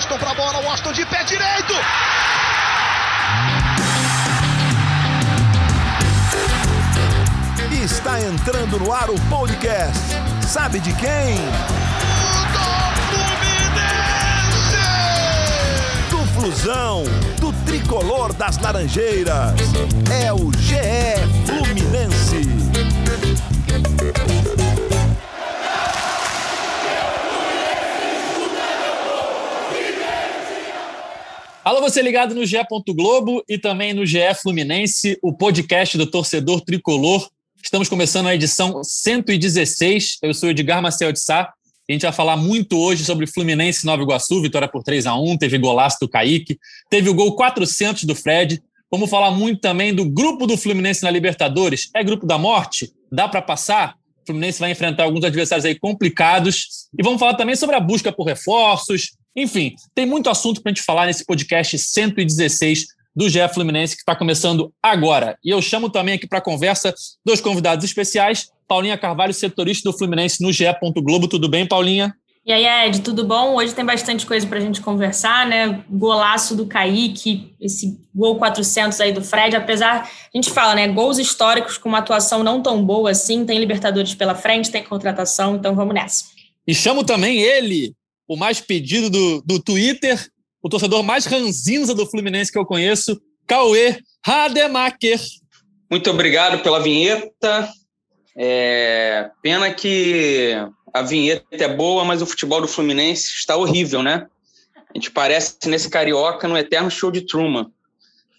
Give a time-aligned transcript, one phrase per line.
[0.00, 1.74] Washington pra bola, Washington de pé direito.
[7.84, 10.00] Está entrando no ar o podcast.
[10.40, 11.36] Sabe de quem?
[16.08, 17.04] Do Do Flusão,
[17.38, 19.52] do tricolor das Laranjeiras.
[20.10, 20.80] É o GE
[21.44, 22.48] Fluminense.
[31.62, 32.56] Alô, você ligado no GE.
[32.88, 37.28] Globo e também no GE Fluminense, o podcast do torcedor tricolor.
[37.62, 40.16] Estamos começando a edição 116.
[40.22, 41.52] Eu sou Edgar Marcel de Sá.
[41.86, 45.36] A gente vai falar muito hoje sobre Fluminense Nova Iguaçu, vitória por 3 a 1
[45.36, 48.62] teve golaço do Kaique, teve o gol 400 do Fred.
[48.90, 51.90] Vamos falar muito também do grupo do Fluminense na Libertadores.
[51.94, 52.90] É grupo da morte?
[53.12, 53.96] Dá para passar?
[54.22, 56.88] O Fluminense vai enfrentar alguns adversários aí complicados.
[56.98, 60.74] E vamos falar também sobre a busca por reforços, enfim, tem muito assunto para a
[60.74, 65.36] gente falar nesse podcast 116 do GE Fluminense, que está começando agora.
[65.44, 69.96] E eu chamo também aqui para a conversa dois convidados especiais, Paulinha Carvalho, setorista do
[69.96, 70.64] Fluminense no GE.
[71.02, 71.26] Globo.
[71.26, 72.14] Tudo bem, Paulinha?
[72.46, 73.56] E aí, Ed, tudo bom?
[73.56, 75.84] Hoje tem bastante coisa para a gente conversar, né?
[75.90, 80.88] Golaço do Kaique, esse gol 400 aí do Fred, apesar, a gente fala, né?
[80.88, 85.56] Gols históricos com uma atuação não tão boa assim, tem Libertadores pela frente, tem contratação,
[85.56, 86.24] então vamos nessa.
[86.66, 87.94] E chamo também ele,
[88.30, 90.16] o mais pedido do, do Twitter,
[90.62, 95.18] o torcedor mais ranzinza do Fluminense que eu conheço, Cauê Rademacher.
[95.90, 97.68] Muito obrigado pela vinheta.
[98.38, 99.28] É...
[99.42, 100.54] Pena que
[100.94, 104.28] a vinheta é boa, mas o futebol do Fluminense está horrível, né?
[104.76, 107.68] A gente parece nesse carioca no eterno show de Truman.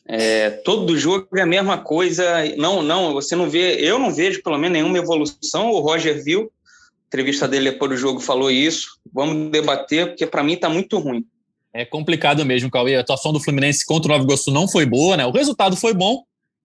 [0.07, 2.45] É, todo jogo é a mesma coisa.
[2.55, 5.69] Não, não, você não vê, eu não vejo pelo menos nenhuma evolução.
[5.69, 6.49] O Roger viu,
[7.11, 8.97] entrevista dele depois do jogo falou isso.
[9.13, 11.25] Vamos debater, porque para mim está muito ruim.
[11.73, 12.95] É complicado mesmo, Cauê.
[12.95, 15.25] A atuação do Fluminense contra o Nova Iguaçu não foi boa, né?
[15.25, 16.23] O resultado foi bom.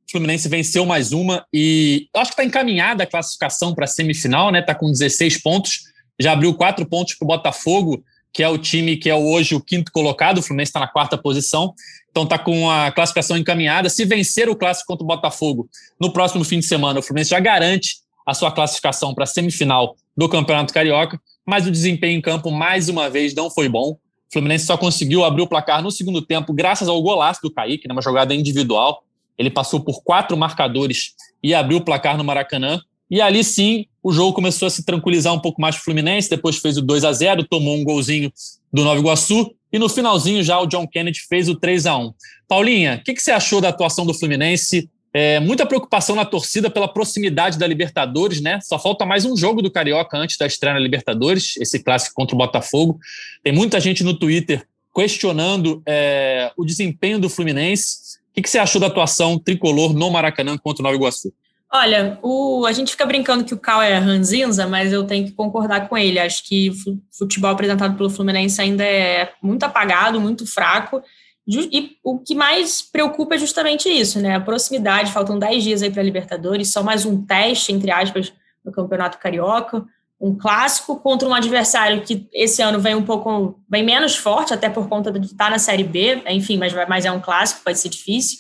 [0.09, 4.53] O Fluminense venceu mais uma e acho que está encaminhada a classificação para a semifinal,
[4.53, 4.61] né?
[4.61, 5.81] Está com 16 pontos.
[6.19, 9.61] Já abriu quatro pontos para o Botafogo, que é o time que é hoje o
[9.61, 10.39] quinto colocado.
[10.39, 11.75] O Fluminense está na quarta posição.
[12.11, 13.89] Então está com a classificação encaminhada.
[13.89, 15.69] Se vencer o clássico contra o Botafogo
[16.01, 19.97] no próximo fim de semana, o Fluminense já garante a sua classificação para a semifinal
[20.17, 23.91] do Campeonato Carioca, mas o desempenho em campo, mais uma vez, não foi bom.
[23.93, 27.87] O Fluminense só conseguiu abrir o placar no segundo tempo, graças ao golaço do Kaique,
[27.87, 29.05] numa jogada individual.
[29.39, 31.13] Ele passou por quatro marcadores
[31.43, 32.81] e abriu o placar no Maracanã.
[33.09, 36.29] E ali sim, o jogo começou a se tranquilizar um pouco mais para o Fluminense.
[36.29, 38.33] Depois fez o 2 a 0 tomou um golzinho
[38.73, 39.53] do Nova Iguaçu.
[39.73, 42.13] E no finalzinho, já o John Kennedy fez o 3 a 1
[42.49, 44.89] Paulinha, o que, que você achou da atuação do Fluminense?
[45.19, 48.61] É, muita preocupação na torcida pela proximidade da Libertadores, né?
[48.61, 52.35] Só falta mais um jogo do Carioca antes da estreia na Libertadores, esse clássico contra
[52.35, 52.99] o Botafogo.
[53.43, 58.19] Tem muita gente no Twitter questionando é, o desempenho do Fluminense.
[58.29, 61.33] O que, que você achou da atuação tricolor no Maracanã contra o Nova Iguaçu?
[61.73, 65.33] Olha, o, a gente fica brincando que o Cal é ranzinza, mas eu tenho que
[65.33, 66.19] concordar com ele.
[66.19, 66.75] Acho que o
[67.11, 71.03] futebol apresentado pelo Fluminense ainda é muito apagado, muito fraco.
[71.47, 74.35] E o que mais preocupa é justamente isso, né?
[74.35, 78.33] A proximidade, faltam 10 dias aí para a Libertadores, só mais um teste, entre aspas,
[78.65, 79.85] no Campeonato Carioca,
[80.21, 84.69] um clássico contra um adversário que esse ano vem um pouco, bem menos forte, até
[84.69, 87.91] por conta de estar na Série B, enfim, mas, mas é um clássico, pode ser
[87.91, 88.39] difícil.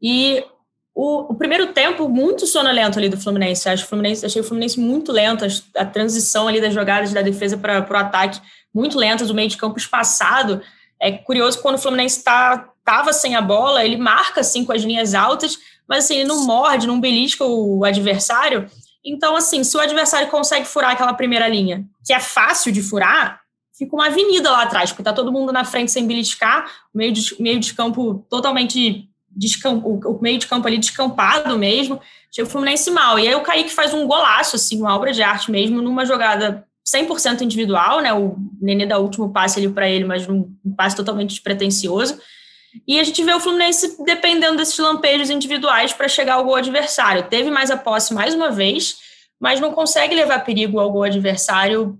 [0.00, 0.44] E
[0.94, 4.78] o, o primeiro tempo muito sonolento ali do Fluminense, acho o Fluminense, achei o Fluminense
[4.78, 8.40] muito lento, a, a transição ali das jogadas da defesa para o ataque
[8.72, 10.60] muito lenta, do meio de campo espaçado,
[11.00, 14.82] é curioso quando o Fluminense estava tá, sem a bola, ele marca assim com as
[14.82, 18.70] linhas altas, mas assim, ele não morde, não belisca o adversário.
[19.04, 23.40] Então, assim, se o adversário consegue furar aquela primeira linha, que é fácil de furar,
[23.76, 27.12] fica uma avenida lá atrás, porque tá todo mundo na frente sem beliscar, o meio
[27.12, 29.08] de, meio de campo totalmente
[30.06, 32.00] o meio de campo ali descampado mesmo.
[32.30, 33.18] Chega o Fluminense mal.
[33.18, 36.64] E aí o Kaique faz um golaço, assim, uma obra de arte mesmo, numa jogada
[36.86, 38.12] 100% individual, né?
[38.12, 42.18] O Nenê dá o último passe ali para ele, mas um passe totalmente despretensioso.
[42.86, 47.24] E a gente vê o Fluminense dependendo desses lampejos individuais para chegar ao gol adversário.
[47.28, 48.96] Teve mais a posse mais uma vez,
[49.40, 51.98] mas não consegue levar perigo ao gol adversário,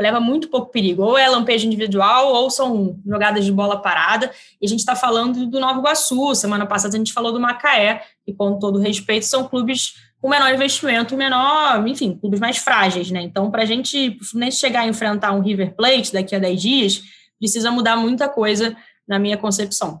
[0.00, 1.02] leva muito pouco perigo.
[1.02, 4.30] Ou é lampejo individual, ou são jogadas de bola parada.
[4.60, 8.02] E a gente está falando do Nova Iguaçu, semana passada a gente falou do Macaé,
[8.26, 9.94] e com todo respeito, são clubes
[10.24, 13.20] com menor investimento, menor, enfim, clubes mais frágeis, né?
[13.20, 17.02] Então, para a gente nem chegar a enfrentar um River Plate daqui a 10 dias,
[17.38, 18.74] precisa mudar muita coisa
[19.06, 20.00] na minha concepção.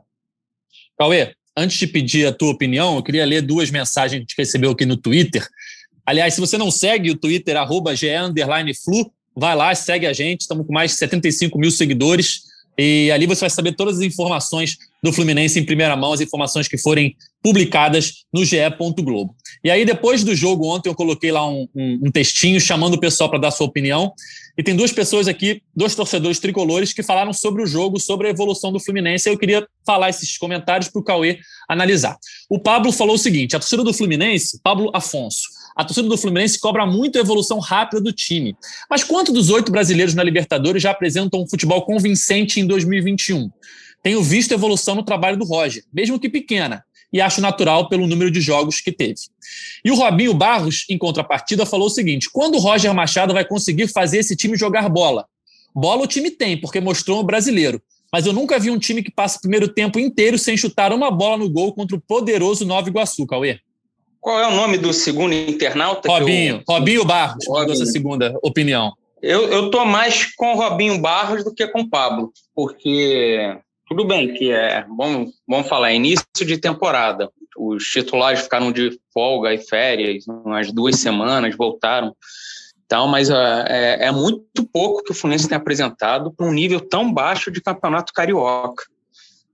[0.98, 4.34] Cauê, antes de pedir a tua opinião, eu queria ler duas mensagens que a gente
[4.38, 5.46] recebeu aqui no Twitter.
[6.06, 7.92] Aliás, se você não segue o Twitter, arroba
[9.36, 12.44] vai lá, segue a gente, estamos com mais de 75 mil seguidores.
[12.78, 16.66] E ali você vai saber todas as informações do Fluminense em primeira mão, as informações
[16.66, 18.56] que forem publicadas no GE.
[19.02, 19.36] Globo.
[19.62, 23.00] E aí, depois do jogo ontem, eu coloquei lá um, um, um textinho chamando o
[23.00, 24.14] pessoal para dar sua opinião.
[24.56, 28.30] E tem duas pessoas aqui, dois torcedores tricolores, que falaram sobre o jogo, sobre a
[28.30, 29.28] evolução do Fluminense.
[29.28, 31.38] Eu queria falar esses comentários para o Cauê
[31.68, 32.16] analisar.
[32.48, 35.42] O Pablo falou o seguinte: a torcida do Fluminense, Pablo Afonso,
[35.76, 38.56] a torcida do Fluminense cobra muito a evolução rápida do time.
[38.88, 43.50] Mas quanto dos oito brasileiros na Libertadores já apresentam um futebol convincente em 2021?
[44.02, 48.28] Tenho visto evolução no trabalho do Roger, mesmo que pequena, e acho natural pelo número
[48.28, 49.20] de jogos que teve.
[49.84, 53.86] E o Robinho Barros, em contrapartida, falou o seguinte: quando o Roger Machado vai conseguir
[53.86, 55.24] fazer esse time jogar bola?
[55.72, 57.80] Bola o time tem, porque mostrou o brasileiro.
[58.12, 61.10] Mas eu nunca vi um time que passa o primeiro tempo inteiro sem chutar uma
[61.10, 63.60] bola no gol contra o poderoso Nova Iguaçu, Cauê.
[64.20, 66.08] Qual é o nome do segundo internauta?
[66.08, 66.56] Robinho.
[66.56, 66.74] Eu...
[66.74, 67.60] Robinho Barros, Robinho.
[67.60, 68.92] mandou essa segunda opinião.
[69.22, 74.04] Eu, eu tô mais com o Robinho Barros do que com o Pablo, porque tudo
[74.04, 77.30] bem que é, vamos, vamos falar, é início de temporada.
[77.56, 82.14] Os titulares ficaram de folga e férias, umas duas semanas, voltaram.
[82.84, 86.80] Então, mas é, é, é muito pouco que o Fluminense tem apresentado para um nível
[86.80, 88.84] tão baixo de campeonato carioca.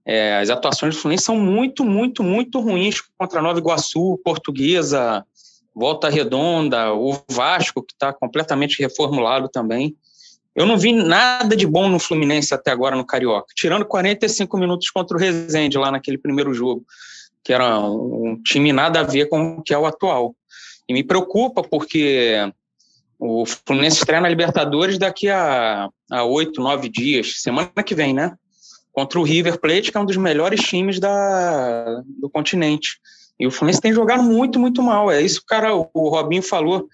[0.04, 5.24] É, as atuações do Fluminense são muito, muito, muito ruins contra Nova Iguaçu, Portuguesa,
[5.74, 9.94] Volta Redonda, o Vasco, que está completamente reformulado também.
[10.54, 14.90] Eu não vi nada de bom no Fluminense até agora no Carioca, tirando 45 minutos
[14.90, 16.84] contra o Rezende lá naquele primeiro jogo,
[17.44, 20.34] que era um, time nada a ver com o que é o atual.
[20.88, 22.52] E me preocupa porque
[23.18, 25.88] o Fluminense estreia na Libertadores daqui a
[26.26, 28.34] oito, nove dias, semana que vem, né?
[28.92, 32.98] Contra o River Plate, que é um dos melhores times da, do continente.
[33.38, 35.10] E o Fluminense tem jogado muito, muito mal.
[35.10, 36.88] É isso que o cara, o Robinho falou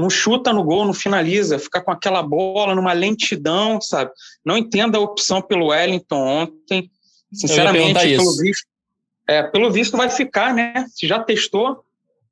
[0.00, 4.10] não chuta no gol, não finaliza, fica com aquela bola numa lentidão, sabe?
[4.44, 6.90] Não entenda a opção pelo Wellington ontem.
[7.32, 8.66] Sinceramente, pelo visto,
[9.28, 10.86] é, pelo visto vai ficar, né?
[10.88, 11.84] Se já testou,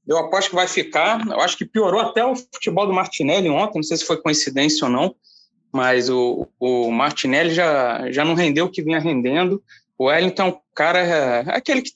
[0.06, 1.24] eu aposto que vai ficar.
[1.26, 4.86] Eu acho que piorou até o futebol do Martinelli ontem, não sei se foi coincidência
[4.86, 5.14] ou não,
[5.72, 9.62] mas o, o Martinelli já, já não rendeu o que vinha rendendo.
[9.96, 11.92] O Wellington é um cara, é, é aquele que,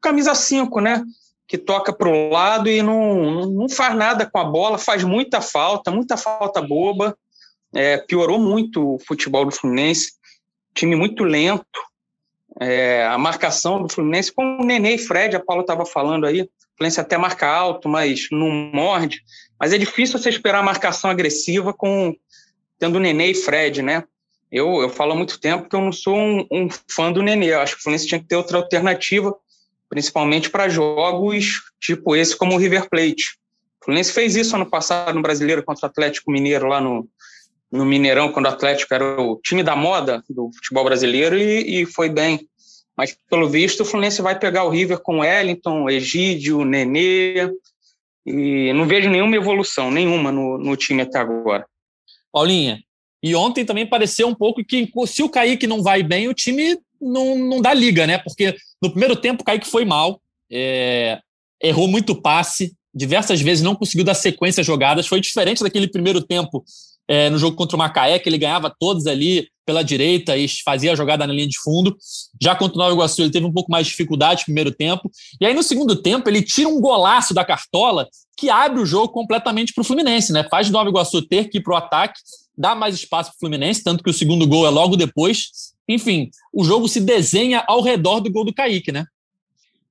[0.00, 1.02] camisa 5, né?
[1.48, 5.40] Que toca para o lado e não, não faz nada com a bola, faz muita
[5.40, 7.16] falta, muita falta boba.
[7.74, 10.12] É, piorou muito o futebol do Fluminense,
[10.74, 11.64] time muito lento.
[12.60, 16.42] É, a marcação do Fluminense, com o Nenê e Fred, a Paula estava falando aí,
[16.42, 19.22] o Fluminense até marca alto, mas não morde.
[19.58, 22.14] Mas é difícil você esperar a marcação agressiva com
[22.78, 24.04] tendo Nenê e Fred, né?
[24.52, 27.54] Eu, eu falo há muito tempo que eu não sou um, um fã do Nenê.
[27.54, 29.34] Eu acho que o Fluminense tinha que ter outra alternativa
[29.88, 33.38] principalmente para jogos tipo esse como o River Plate.
[33.80, 37.08] O Fluminense fez isso ano passado no Brasileiro contra o Atlético Mineiro lá no,
[37.70, 41.86] no Mineirão, quando o Atlético era o time da moda do futebol brasileiro e, e
[41.86, 42.46] foi bem.
[42.96, 47.48] Mas, pelo visto, o Fluminense vai pegar o River com Wellington, Egídio, Nenê,
[48.26, 51.64] e não vejo nenhuma evolução, nenhuma no, no time até agora.
[52.32, 52.82] Paulinha,
[53.22, 56.76] e ontem também pareceu um pouco que se o Kaique não vai bem, o time
[57.00, 58.18] não, não dá liga, né?
[58.18, 61.18] Porque no primeiro tempo o Kaique foi mal, é,
[61.62, 65.06] errou muito passe, diversas vezes não conseguiu dar sequência às jogadas.
[65.06, 66.64] Foi diferente daquele primeiro tempo
[67.06, 70.92] é, no jogo contra o Macaé, que ele ganhava todos ali pela direita e fazia
[70.92, 71.96] a jogada na linha de fundo.
[72.40, 75.10] Já contra o Nova Iguaçu, ele teve um pouco mais de dificuldade no primeiro tempo.
[75.40, 79.12] E aí, no segundo tempo, ele tira um golaço da cartola que abre o jogo
[79.12, 80.46] completamente para o Fluminense, né?
[80.50, 82.20] Faz o Nova Iguaçu ter que ir para o ataque,
[82.56, 85.50] dá mais espaço para o Fluminense, tanto que o segundo gol é logo depois.
[85.88, 89.06] Enfim, o jogo se desenha ao redor do gol do Kaique, né?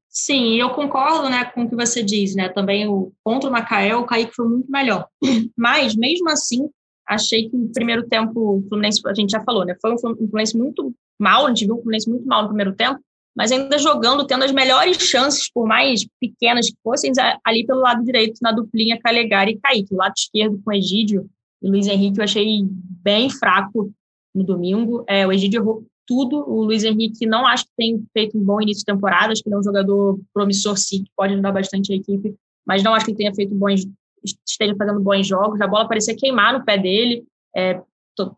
[0.10, 2.50] Sim, eu concordo né, com o que você diz, né?
[2.50, 5.08] Também o contra o Macaé, o Kaique foi muito melhor.
[5.56, 6.70] Mas, mesmo assim,
[7.08, 9.76] achei que no primeiro tempo o Fluminense, a gente já falou, né?
[9.82, 13.00] Foi um Fluminense muito mal, a gente viu um Fluminense muito mal no primeiro tempo,
[13.36, 17.12] mas ainda jogando, tendo as melhores chances, por mais pequenas que fossem,
[17.46, 19.94] ali pelo lado direito, na duplinha Calegari e Kaique.
[19.94, 21.30] O lado esquerdo com Egídio
[21.62, 22.66] e Luiz Henrique eu achei
[23.04, 23.92] bem fraco
[24.38, 25.04] no domingo.
[25.08, 26.50] É, o Egídio errou tudo.
[26.50, 29.34] O Luiz Henrique não acho que tem feito um bom início de temporada.
[29.34, 32.84] Acho que ele é um jogador promissor, sim, que pode ajudar bastante a equipe, mas
[32.84, 33.86] não acho que ele tenha feito bons,
[34.24, 35.60] esteja fazendo bons jogos.
[35.60, 37.26] A bola parecia queimar no pé dele.
[37.56, 37.82] É,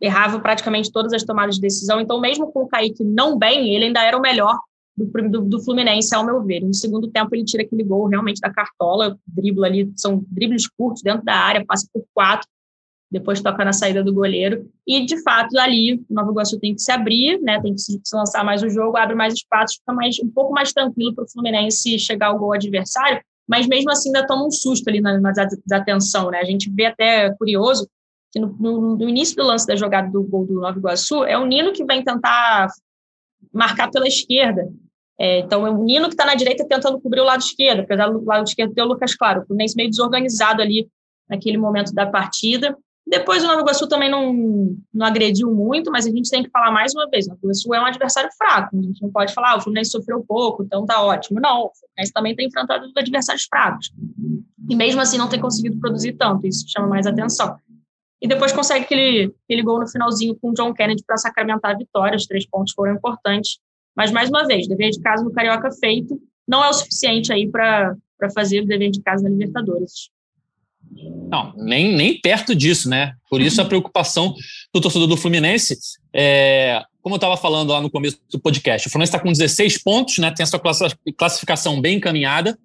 [0.01, 2.01] errava praticamente todas as tomadas de decisão.
[2.01, 4.57] Então, mesmo com o Kaique não bem, ele ainda era o melhor
[4.97, 6.61] do, do, do, Fluminense, ao meu ver.
[6.61, 11.01] No segundo tempo, ele tira aquele gol realmente da cartola, dribla ali, são dribles curtos
[11.01, 12.47] dentro da área, passa por quatro,
[13.11, 14.69] depois toca na saída do goleiro.
[14.85, 17.99] E, de fato, ali o Nova Iguaçu tem que se abrir, né, tem que se
[18.13, 21.29] lançar mais o jogo, abre mais espaço, fica mais, um pouco mais tranquilo para o
[21.29, 25.31] Fluminense chegar ao gol adversário, mas mesmo assim ainda toma um susto ali na, na
[25.31, 26.29] desatenção.
[26.29, 26.39] Né?
[26.39, 27.89] A gente vê até curioso
[28.31, 31.35] que no, no, no, início do lance da jogada do gol do Nova Iguaçu, é
[31.35, 32.67] o Nino que vem tentar
[33.51, 34.69] marcar pela esquerda.
[35.19, 38.07] É, então, é o Nino que está na direita tentando cobrir o lado esquerdo, apesar
[38.07, 40.87] do lado esquerdo ter o Lucas Claro, o Fluminense meio desorganizado ali
[41.27, 42.77] naquele momento da partida.
[43.07, 46.71] Depois o Nova Iguaçu também não, não agrediu muito, mas a gente tem que falar
[46.71, 49.53] mais uma vez, o Nova Iguaçu é um adversário fraco, a gente não pode falar,
[49.53, 51.39] ah, o Fluminense sofreu pouco, então tá ótimo.
[51.39, 53.91] Não, o Fluminense também tem enfrentado adversários fracos.
[54.69, 57.57] E mesmo assim não tem conseguido produzir tanto, isso chama mais atenção.
[58.21, 61.77] E depois consegue aquele, aquele gol no finalzinho com o John Kennedy para sacramentar a
[61.77, 63.59] vitória, os três pontos foram importantes.
[63.95, 67.49] Mas, mais uma vez, dever de casa no Carioca feito não é o suficiente aí
[67.49, 67.95] para
[68.33, 70.09] fazer o dever de casa na Libertadores.
[71.29, 73.13] Não, nem, nem perto disso, né?
[73.29, 74.33] Por isso a preocupação
[74.73, 75.77] do torcedor do Fluminense.
[76.13, 79.83] É, como eu estava falando lá no começo do podcast, o Fluminense está com 16
[79.83, 80.31] pontos, né?
[80.31, 80.61] Tem a sua
[81.17, 82.57] classificação bem encaminhada,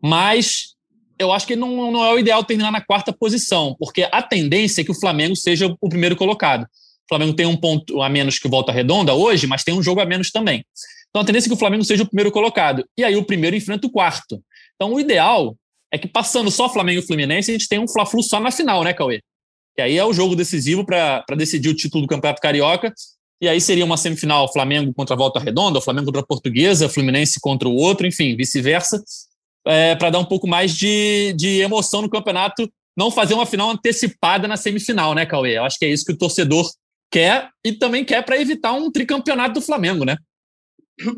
[0.00, 0.76] mas
[1.18, 4.82] eu acho que não, não é o ideal terminar na quarta posição, porque a tendência
[4.82, 6.62] é que o Flamengo seja o primeiro colocado.
[6.62, 10.00] O Flamengo tem um ponto a menos que volta redonda hoje, mas tem um jogo
[10.00, 10.64] a menos também.
[11.08, 12.84] Então a tendência é que o Flamengo seja o primeiro colocado.
[12.96, 14.42] E aí o primeiro enfrenta o quarto.
[14.74, 15.56] Então o ideal
[15.92, 18.82] é que passando só Flamengo e Fluminense, a gente tem um Fla-Flu só na final,
[18.82, 19.20] né, Cauê?
[19.78, 22.92] E aí é o jogo decisivo para decidir o título do Campeonato Carioca.
[23.40, 27.38] E aí seria uma semifinal Flamengo contra a Volta Redonda, Flamengo contra a Portuguesa, Fluminense
[27.38, 29.02] contra o outro, enfim, vice-versa,
[29.66, 33.70] é, para dar um pouco mais de, de emoção no campeonato, não fazer uma final
[33.70, 35.58] antecipada na semifinal, né, Cauê?
[35.58, 36.66] Eu acho que é isso que o torcedor
[37.10, 40.16] quer e também quer para evitar um tricampeonato do Flamengo, né?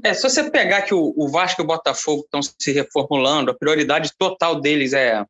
[0.02, 3.54] É, se você pegar que o, o Vasco e o Botafogo estão se reformulando, a
[3.54, 5.24] prioridade total deles é,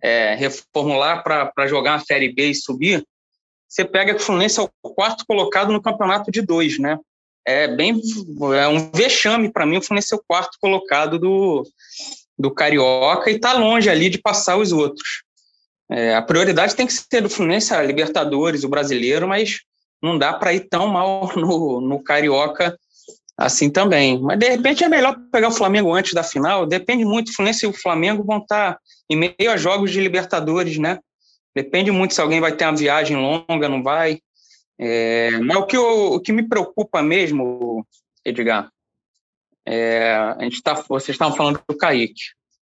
[0.00, 3.04] é reformular para jogar a Série B e subir,
[3.68, 6.98] você pega que o Fluminense é o quarto colocado no campeonato de dois, né?
[7.44, 8.00] É bem
[8.56, 11.66] é um vexame para mim o Fluminense é o quarto colocado do,
[12.38, 15.24] do Carioca e está longe ali de passar os outros.
[15.90, 19.60] É, a prioridade tem que ser do Fluminense, a Libertadores, o Brasileiro, mas
[20.00, 22.78] não dá para ir tão mal no, no Carioca
[23.36, 24.20] assim também.
[24.20, 26.66] Mas de repente é melhor pegar o Flamengo antes da final.
[26.66, 27.34] Depende muito.
[27.34, 28.78] Fluminense e o Flamengo vão estar
[29.10, 30.98] em meio a jogos de Libertadores, né?
[31.54, 34.18] Depende muito se alguém vai ter uma viagem longa, não vai.
[34.78, 37.86] É, mas o que, eu, o que me preocupa mesmo,
[38.24, 38.70] Edgar,
[39.66, 42.22] é, a gente tá, vocês estavam falando do Kaique.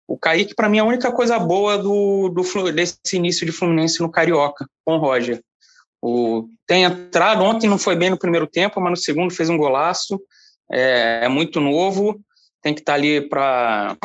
[0.06, 4.00] O Kaique, para mim, é a única coisa boa do, do, desse início de Fluminense
[4.00, 5.42] no Carioca, com o Roger.
[6.00, 9.56] O, tem entrado, ontem não foi bem no primeiro tempo, mas no segundo fez um
[9.56, 10.20] golaço
[10.70, 12.20] é, é muito novo,
[12.62, 13.96] tem que estar tá ali para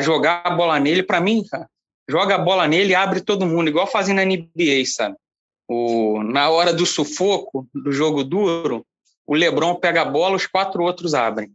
[0.00, 1.02] jogar a bola nele.
[1.02, 1.66] Para mim, cara,
[2.08, 5.16] joga a bola nele e abre todo mundo, igual fazem na NBA, sabe?
[5.68, 8.84] O, na hora do sufoco, do jogo duro,
[9.26, 11.52] o LeBron pega a bola, os quatro outros abrem.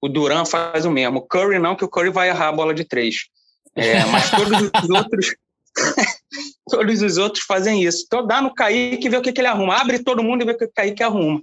[0.00, 1.18] O Duran faz o mesmo.
[1.18, 3.26] O Curry não, que o Curry vai errar a bola de três.
[3.74, 5.36] É, mas todos os outros
[6.70, 8.04] todos os outros fazem isso.
[8.06, 9.76] Então dá no Kaique e vê o que, que ele arruma.
[9.76, 11.42] Abre todo mundo e vê o que o Kaique arruma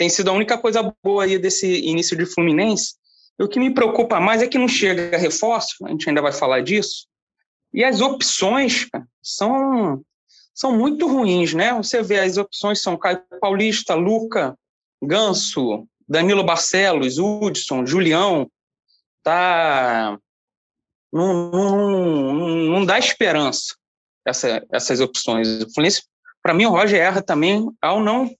[0.00, 2.94] tem sido a única coisa boa aí desse início de Fluminense.
[3.38, 6.32] E o que me preocupa mais é que não chega reforço, a gente ainda vai
[6.32, 7.06] falar disso,
[7.70, 8.88] e as opções
[9.22, 10.02] são,
[10.54, 11.74] são muito ruins, né?
[11.74, 14.56] Você vê, as opções são Caio Paulista, Luca,
[15.02, 18.50] Ganso, Danilo Barcelos, Hudson, Julião,
[19.22, 20.18] tá...
[21.12, 22.38] Não, não,
[22.70, 23.76] não dá esperança
[24.26, 25.46] essa, essas opções.
[25.74, 26.04] Fluminense,
[26.42, 28.34] para mim, o Roger erra também ao não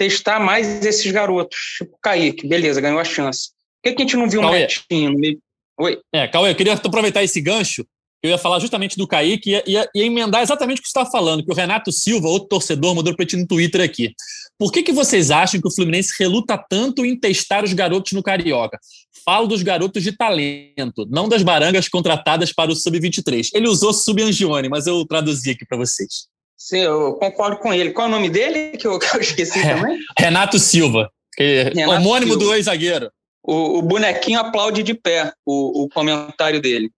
[0.00, 1.58] testar mais esses garotos.
[1.76, 3.50] Tipo, Kaique, beleza, ganhou a chance.
[3.50, 5.38] Por que, que a gente não viu um Netinho?
[5.78, 5.98] Oi?
[6.10, 7.86] É, Cauê, eu queria aproveitar esse gancho.
[8.22, 11.10] Eu ia falar justamente do Kaique e ia, ia, emendar exatamente o que você estava
[11.10, 14.14] falando, que o Renato Silva, outro torcedor, mandou para ti no Twitter aqui.
[14.58, 18.22] Por que, que vocês acham que o Fluminense reluta tanto em testar os garotos no
[18.22, 18.78] Carioca?
[19.22, 23.50] Falo dos garotos de talento, não das barangas contratadas para o Sub-23.
[23.54, 26.29] Ele usou Sub-Angione, mas eu traduzi aqui para vocês.
[26.60, 27.90] Sim, eu concordo com ele.
[27.90, 29.98] Qual é o nome dele que eu, que eu esqueci é, também?
[30.18, 32.44] Renato Silva, Renato homônimo Silva.
[32.44, 33.10] do ex-zagueiro.
[33.42, 36.92] O, o, bonequinho aplaude de pé o, o comentário dele.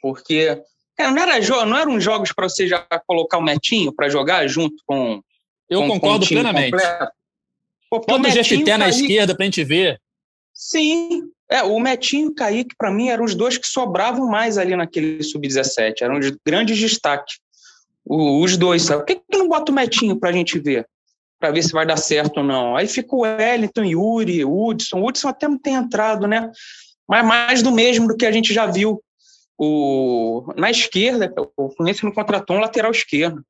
[0.00, 0.58] Porque
[0.96, 4.82] cara, não, era não eram jogos para você já colocar o Metinho para jogar junto
[4.86, 5.20] com.
[5.68, 6.74] Eu com, concordo com plenamente.
[7.90, 10.00] Pô, Bota o GFT na esquerda para a gente ver.
[10.54, 14.56] Sim, é, o Metinho e o Kaique, para mim, eram os dois que sobravam mais
[14.56, 17.41] ali naquele sub-17, eram os grandes destaques
[18.04, 19.00] os dois, sabe?
[19.00, 20.86] Por que, que não bota o Metinho para a gente ver?
[21.38, 22.76] Para ver se vai dar certo ou não.
[22.76, 25.00] Aí fica o Wellington, Yuri, Hudson.
[25.00, 26.50] O Hudson até não tem entrado, né?
[27.08, 29.02] Mas mais do mesmo do que a gente já viu.
[29.58, 33.44] O, na esquerda, o Fluminense não contratou um lateral esquerdo.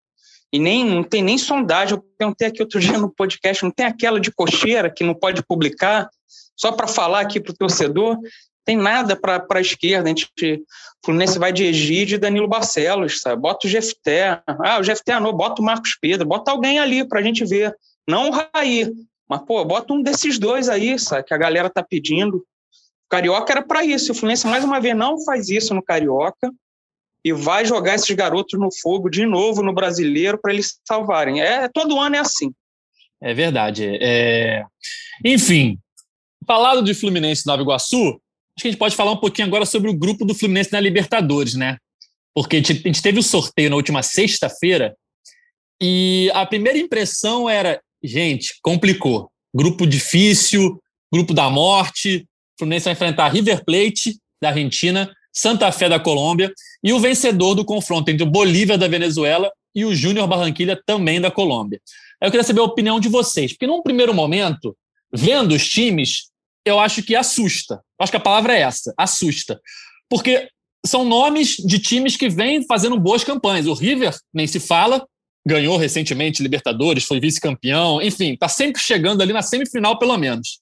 [0.52, 1.96] E nem, não tem nem sondagem.
[1.96, 5.42] Eu perguntei aqui outro dia no podcast, não tem aquela de cocheira que não pode
[5.42, 6.08] publicar,
[6.56, 8.18] só para falar aqui para o torcedor.
[8.64, 10.04] Tem nada para a esquerda.
[10.04, 13.40] A gente, o Fluminense vai de Egídio e Danilo Barcelos, sabe?
[13.40, 14.42] Bota o Jefté.
[14.46, 17.76] Ah, o Jefté não, bota o Marcos Pedro, bota alguém ali para a gente ver.
[18.08, 18.92] Não o Raí.
[19.28, 21.24] Mas, pô, bota um desses dois aí, sabe?
[21.24, 22.44] Que a galera tá pedindo.
[23.08, 24.12] Carioca era para isso.
[24.12, 26.52] O Fluminense, mais uma vez, não faz isso no Carioca
[27.24, 31.40] e vai jogar esses garotos no fogo de novo no brasileiro para eles salvarem.
[31.40, 32.52] É, todo ano é assim.
[33.20, 33.98] É verdade.
[34.00, 34.64] É...
[35.24, 35.78] Enfim,
[36.46, 38.20] falado de Fluminense Nova Iguaçu,
[38.56, 40.80] acho que a gente pode falar um pouquinho agora sobre o grupo do Fluminense na
[40.80, 41.78] Libertadores, né?
[42.34, 44.94] Porque a gente teve o sorteio na última sexta-feira
[45.80, 49.30] e a primeira impressão era, gente, complicou.
[49.54, 50.80] Grupo difícil,
[51.12, 52.26] grupo da morte,
[52.58, 57.64] Fluminense vai enfrentar River Plate, da Argentina, Santa Fé da Colômbia e o vencedor do
[57.64, 61.80] confronto entre o Bolívia da Venezuela e o Júnior Barranquilha também da Colômbia.
[62.20, 64.76] Eu queria saber a opinião de vocês, porque num primeiro momento,
[65.12, 66.30] vendo os times,
[66.64, 67.80] eu acho que assusta.
[67.98, 69.60] Acho que a palavra é essa, assusta.
[70.08, 70.48] Porque
[70.84, 73.66] são nomes de times que vêm fazendo boas campanhas.
[73.66, 75.06] O River, nem se fala,
[75.46, 80.60] ganhou recentemente Libertadores, foi vice-campeão, enfim, está sempre chegando ali na semifinal, pelo menos.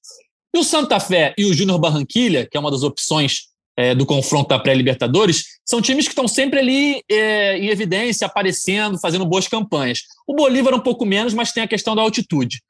[0.54, 4.04] E o Santa Fé e o Júnior Barranquilha, que é uma das opções é, do
[4.04, 9.46] confronto da pré-Libertadores, são times que estão sempre ali é, em evidência, aparecendo, fazendo boas
[9.46, 10.00] campanhas.
[10.26, 12.60] O Bolívar um pouco menos, mas tem a questão da altitude.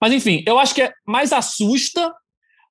[0.00, 2.12] Mas, enfim, eu acho que é mais assusta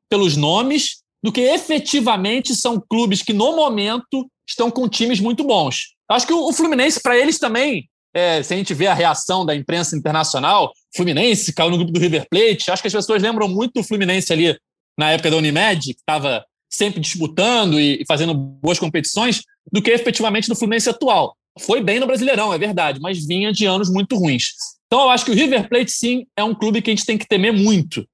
[0.09, 5.95] pelos nomes do que efetivamente são clubes que, no momento, estão com times muito bons.
[6.09, 9.55] Acho que o Fluminense, para eles também, é, se a gente vê a reação da
[9.55, 12.71] imprensa internacional, Fluminense caiu no grupo do River Plate.
[12.71, 14.57] Acho que as pessoas lembram muito do Fluminense ali
[14.97, 20.47] na época da Unimed, que estava sempre disputando e fazendo boas competições, do que efetivamente
[20.47, 21.35] do Fluminense atual.
[21.59, 24.53] Foi bem no Brasileirão, é verdade, mas vinha de anos muito ruins.
[24.87, 27.17] Então eu acho que o River Plate, sim, é um clube que a gente tem
[27.17, 28.05] que temer muito.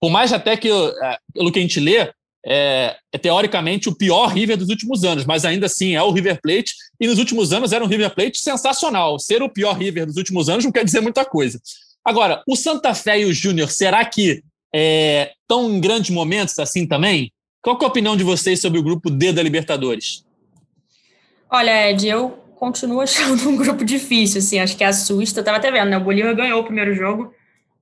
[0.00, 2.10] Por mais até que, é, pelo que a gente lê,
[2.48, 6.40] é, é, teoricamente o pior River dos últimos anos, mas ainda assim é o River
[6.40, 9.18] Plate, e nos últimos anos era um River Plate sensacional.
[9.18, 11.60] Ser o pior River dos últimos anos não quer dizer muita coisa.
[12.04, 16.86] Agora, o Santa Fé e o Júnior, será que estão é, em grandes momentos assim
[16.86, 17.32] também?
[17.60, 20.24] Qual é a opinião de vocês sobre o grupo D da Libertadores?
[21.50, 25.40] Olha, Ed, eu continuo achando um grupo difícil, assim, acho que assusta.
[25.40, 25.96] Eu estava até vendo, né?
[25.96, 27.34] O Bolívar ganhou o primeiro jogo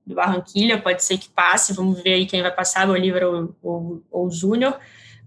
[0.05, 4.03] do Barranquilha, pode ser que passe, vamos ver aí quem vai passar, Bolívar ou, ou,
[4.11, 4.77] ou Júnior.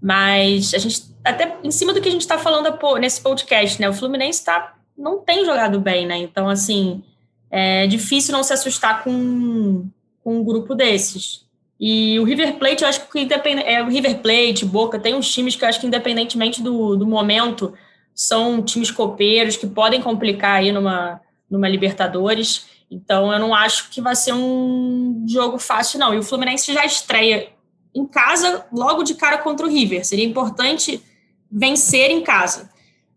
[0.00, 3.88] Mas a gente, até em cima do que a gente está falando nesse podcast, né?
[3.88, 6.16] O Fluminense tá, não tem jogado bem, né?
[6.18, 7.02] Então, assim,
[7.50, 9.88] é difícil não se assustar com,
[10.22, 11.46] com um grupo desses.
[11.80, 13.62] E o River Plate, eu acho que independ...
[13.64, 17.06] é, o River Plate, Boca, tem uns times que eu acho que, independentemente do, do
[17.06, 17.72] momento,
[18.14, 22.66] são times copeiros que podem complicar aí numa, numa Libertadores.
[22.90, 26.14] Então, eu não acho que vai ser um jogo fácil, não.
[26.14, 27.48] E o Fluminense já estreia
[27.94, 30.06] em casa, logo de cara contra o River.
[30.06, 31.02] Seria importante
[31.50, 32.70] vencer em casa.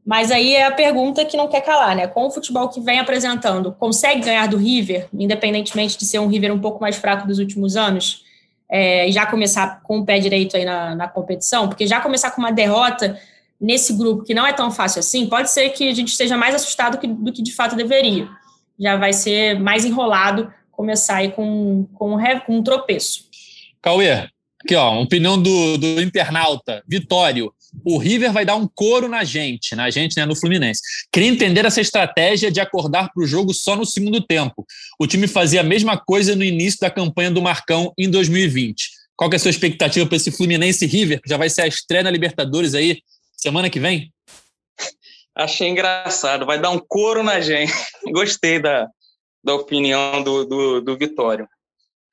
[0.06, 2.08] Mas aí é a pergunta que não quer calar, né?
[2.08, 6.54] Com o futebol que vem apresentando, consegue ganhar do River, independentemente de ser um River
[6.54, 8.24] um pouco mais fraco dos últimos anos?
[8.72, 12.32] é, e já começar com o pé direito aí na, na competição, porque já começar
[12.32, 13.20] com uma derrota
[13.60, 16.56] nesse grupo que não é tão fácil assim, pode ser que a gente esteja mais
[16.56, 18.30] assustado que, do que de fato deveria.
[18.82, 23.26] Já vai ser mais enrolado começar aí com, com, um, com um tropeço.
[23.82, 24.28] Cauê,
[24.64, 29.76] aqui ó, opinião do, do internauta, Vitório o River vai dar um couro na gente,
[29.76, 30.82] na gente, né, no Fluminense.
[31.12, 34.66] Queria entender essa estratégia de acordar para o jogo só no segundo tempo.
[35.00, 38.90] O time fazia a mesma coisa no início da campanha do Marcão em 2020.
[39.16, 41.68] Qual que é a sua expectativa para esse Fluminense River, que já vai ser a
[41.68, 43.00] estreia na Libertadores aí
[43.38, 44.12] semana que vem?
[45.44, 47.74] Achei engraçado, vai dar um couro na gente.
[48.12, 48.88] Gostei da,
[49.44, 51.48] da opinião do, do, do Vitório.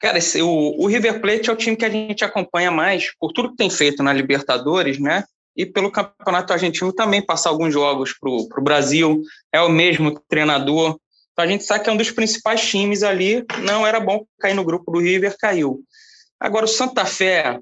[0.00, 3.32] Cara, esse, o, o River Plate é o time que a gente acompanha mais por
[3.32, 5.24] tudo que tem feito na Libertadores, né?
[5.58, 9.20] e pelo Campeonato Argentino também passar alguns jogos para o Brasil.
[9.52, 10.96] É o mesmo treinador.
[11.32, 13.44] Então a gente sabe que é um dos principais times ali.
[13.64, 15.80] Não era bom cair no grupo do River, caiu.
[16.38, 17.58] Agora o Santa Fé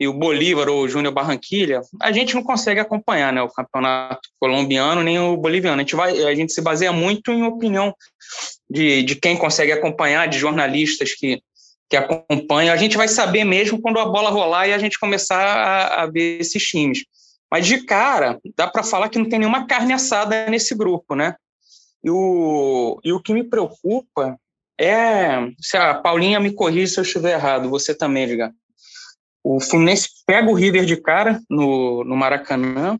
[0.00, 4.30] e o Bolívar ou o Júnior Barranquilha, a gente não consegue acompanhar né, o campeonato
[4.40, 5.76] colombiano nem o boliviano.
[5.76, 7.94] A gente, vai, a gente se baseia muito em opinião
[8.68, 11.42] de, de quem consegue acompanhar, de jornalistas que,
[11.86, 15.38] que acompanha, a gente vai saber mesmo quando a bola rolar e a gente começar
[15.38, 17.04] a, a ver esses times.
[17.52, 21.34] Mas de cara, dá para falar que não tem nenhuma carne assada nesse grupo, né?
[22.02, 24.38] E o, e o que me preocupa
[24.80, 25.50] é.
[25.60, 28.54] Se a Paulinha me corrija se eu estiver errado, você também, liga.
[29.42, 32.98] O Fluminense pega o River de cara no, no Maracanã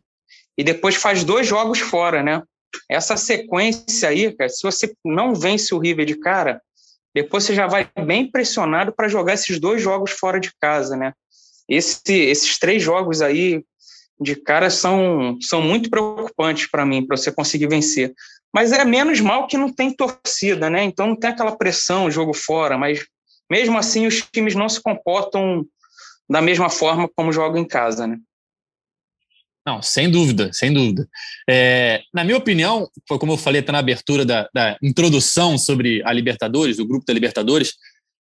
[0.57, 2.41] e depois faz dois jogos fora, né?
[2.89, 6.61] Essa sequência aí, cara, se você não vence o River de cara,
[7.13, 11.13] depois você já vai bem pressionado para jogar esses dois jogos fora de casa, né?
[11.71, 13.63] esse, esses três jogos aí
[14.19, 18.13] de cara são, são muito preocupantes para mim, para você conseguir vencer.
[18.53, 20.83] Mas é menos mal que não tem torcida, né?
[20.83, 23.05] Então não tem aquela pressão, jogo fora, mas
[23.49, 25.65] mesmo assim os times não se comportam
[26.31, 28.17] da mesma forma como jogam em casa, né?
[29.65, 31.07] Não, sem dúvida, sem dúvida.
[31.47, 36.01] É, na minha opinião, foi como eu falei até na abertura da, da, introdução sobre
[36.03, 37.73] a Libertadores, o grupo da Libertadores,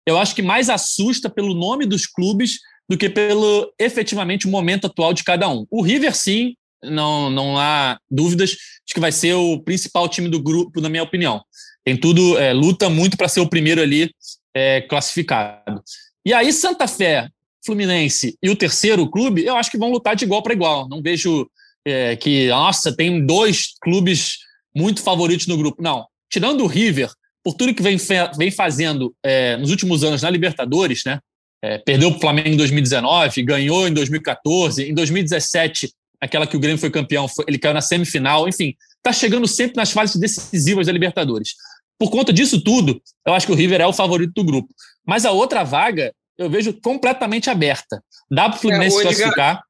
[0.05, 2.57] eu acho que mais assusta pelo nome dos clubes
[2.89, 5.65] do que pelo efetivamente o momento atual de cada um.
[5.69, 8.49] O River, sim, não, não há dúvidas
[8.85, 11.41] de que vai ser o principal time do grupo, na minha opinião.
[11.85, 14.11] Tem tudo, é, luta muito para ser o primeiro ali
[14.53, 15.81] é, classificado.
[16.25, 17.29] E aí, Santa Fé
[17.65, 20.87] Fluminense e o terceiro clube, eu acho que vão lutar de igual para igual.
[20.87, 21.49] Não vejo
[21.85, 24.37] é, que, nossa, tem dois clubes
[24.75, 25.81] muito favoritos no grupo.
[25.81, 26.05] Não.
[26.29, 27.09] Tirando o River,
[27.43, 27.97] por tudo que vem,
[28.37, 31.19] vem fazendo é, nos últimos anos na Libertadores, né?
[31.61, 35.91] É, perdeu para o Flamengo em 2019, ganhou em 2014, em 2017,
[36.21, 39.75] aquela que o Grêmio foi campeão, foi, ele caiu na semifinal, enfim, está chegando sempre
[39.75, 41.55] nas fases decisivas da Libertadores.
[41.97, 44.73] Por conta disso tudo, eu acho que o River é o favorito do grupo.
[45.05, 48.01] Mas a outra vaga, eu vejo completamente aberta.
[48.31, 49.61] Dá para o Fluminense é, classificar.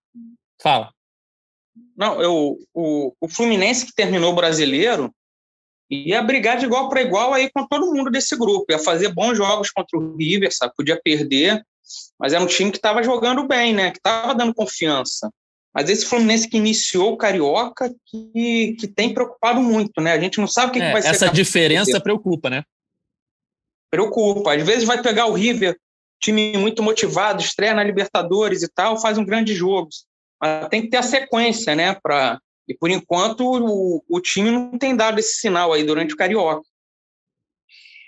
[0.61, 0.91] Fala.
[1.97, 5.11] Não, eu, o, o Fluminense que terminou o brasileiro
[5.89, 8.71] ia brigar de igual para igual aí com todo mundo desse grupo.
[8.71, 10.75] Ia fazer bons jogos contra o River, sabe?
[10.77, 11.65] Podia perder,
[12.19, 13.89] mas era um time que estava jogando bem, né?
[13.89, 15.31] Que estava dando confiança.
[15.73, 20.13] Mas esse Fluminense que iniciou o Carioca que, que tem preocupado muito, né?
[20.13, 21.25] A gente não sabe o que, é, que vai essa ser.
[21.25, 22.63] Essa diferença preocupa, né?
[23.89, 24.53] Preocupa.
[24.53, 25.75] Às vezes vai pegar o River
[26.19, 29.89] time muito motivado, estreia na Libertadores e tal, faz um grande jogo.
[30.41, 31.97] Mas tem que ter a sequência, né?
[32.01, 32.39] Pra...
[32.67, 36.61] E por enquanto o, o time não tem dado esse sinal aí durante o Carioca.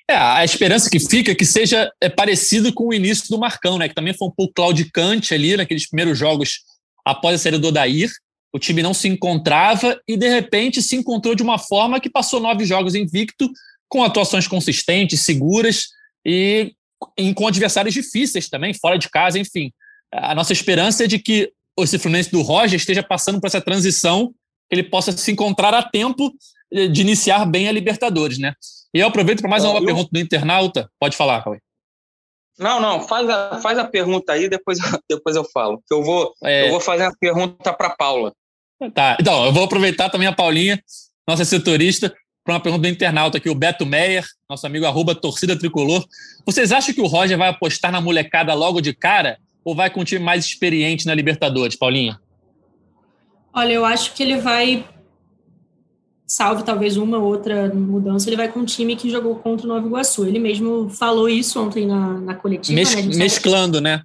[0.10, 3.78] É, a esperança que fica é que seja é, parecido com o início do Marcão,
[3.78, 3.88] né?
[3.88, 6.60] Que também foi um pouco claudicante ali naqueles primeiros jogos
[7.06, 8.12] após a série do Odair.
[8.54, 12.42] O time não se encontrava e, de repente, se encontrou de uma forma que passou
[12.42, 13.50] nove jogos invicto,
[13.88, 15.88] com atuações consistentes, seguras
[16.26, 16.74] e
[17.18, 19.72] em, com adversários difíceis também, fora de casa, enfim.
[20.12, 24.34] A nossa esperança é de que esse Fluminense do Roger esteja passando por essa transição,
[24.70, 26.32] ele possa se encontrar a tempo
[26.72, 28.54] de iniciar bem a Libertadores, né?
[28.94, 29.86] E eu aproveito para mais uma eu...
[29.86, 30.90] pergunta do internauta.
[31.00, 31.60] Pode falar, Cauê.
[32.60, 34.78] Não, não, faz a, faz a pergunta aí, depois,
[35.10, 35.82] depois eu falo.
[35.90, 36.68] Eu vou, é...
[36.68, 38.34] eu vou fazer a pergunta para Paula.
[38.94, 40.82] Tá, então, eu vou aproveitar também a Paulinha,
[41.28, 45.58] nossa setorista, para uma pergunta do internauta aqui, o Beto Meyer, nosso amigo arroba torcida
[45.58, 46.04] tricolor.
[46.46, 50.02] Vocês acham que o Roger vai apostar na molecada logo de cara ou vai com
[50.02, 52.20] um time mais experiente na Libertadores, Paulinha?
[53.54, 54.86] Olha, eu acho que ele vai,
[56.26, 59.70] salvo talvez uma ou outra mudança, ele vai com um time que jogou contra o
[59.70, 60.26] Nova Iguaçu.
[60.26, 62.74] Ele mesmo falou isso ontem na, na coletiva.
[62.74, 63.02] Mes né?
[63.16, 64.02] Mesclando, né?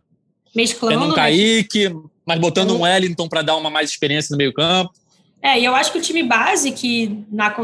[0.54, 0.98] Mesclando.
[0.98, 1.90] Tendo um Kaique,
[2.26, 4.92] mas botando um Wellington para dar uma mais experiência no meio campo.
[5.40, 7.54] É, e eu acho que o time base, que na,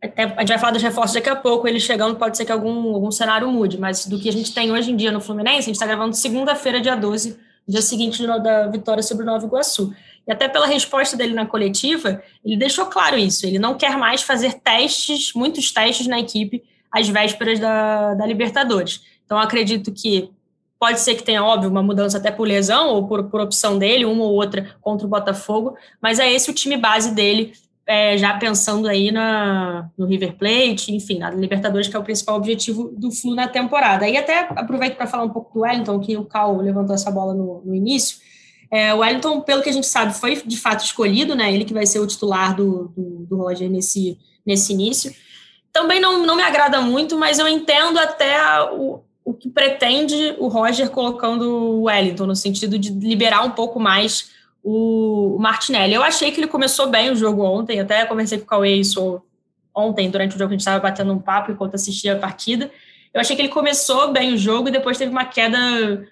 [0.00, 2.52] até, a gente vai falar dos reforços daqui a pouco, ele chegando pode ser que
[2.52, 5.58] algum, algum cenário mude, mas do que a gente tem hoje em dia no Fluminense,
[5.58, 9.92] a gente está gravando segunda-feira, dia 12, dia seguinte da vitória sobre o Nova Iguaçu.
[10.26, 14.22] E até pela resposta dele na coletiva, ele deixou claro isso, ele não quer mais
[14.22, 19.02] fazer testes, muitos testes na equipe às vésperas da, da Libertadores.
[19.24, 20.30] Então, acredito que
[20.78, 24.04] pode ser que tenha, óbvio, uma mudança até por lesão ou por, por opção dele,
[24.04, 27.52] uma ou outra contra o Botafogo, mas é esse o time base dele
[27.88, 32.36] é, já pensando aí na, no River Plate, enfim, na Libertadores, que é o principal
[32.36, 34.06] objetivo do Flu na temporada.
[34.06, 37.32] E até aproveito para falar um pouco do Wellington, que o Cal levantou essa bola
[37.32, 38.18] no, no início.
[38.70, 41.50] É, o Wellington, pelo que a gente sabe, foi de fato escolhido, né?
[41.50, 45.10] Ele que vai ser o titular do, do, do Roger nesse, nesse início.
[45.72, 48.38] Também não, não me agrada muito, mas eu entendo até
[48.70, 53.80] o, o que pretende o Roger colocando o Wellington, no sentido de liberar um pouco
[53.80, 54.36] mais
[54.70, 55.94] o Martinelli.
[55.94, 59.22] Eu achei que ele começou bem o jogo ontem, até conversei com o Cauê isso
[59.74, 62.70] ontem, durante o jogo a gente estava batendo um papo enquanto assistia a partida.
[63.14, 66.06] Eu achei que ele começou bem o jogo e depois teve uma queda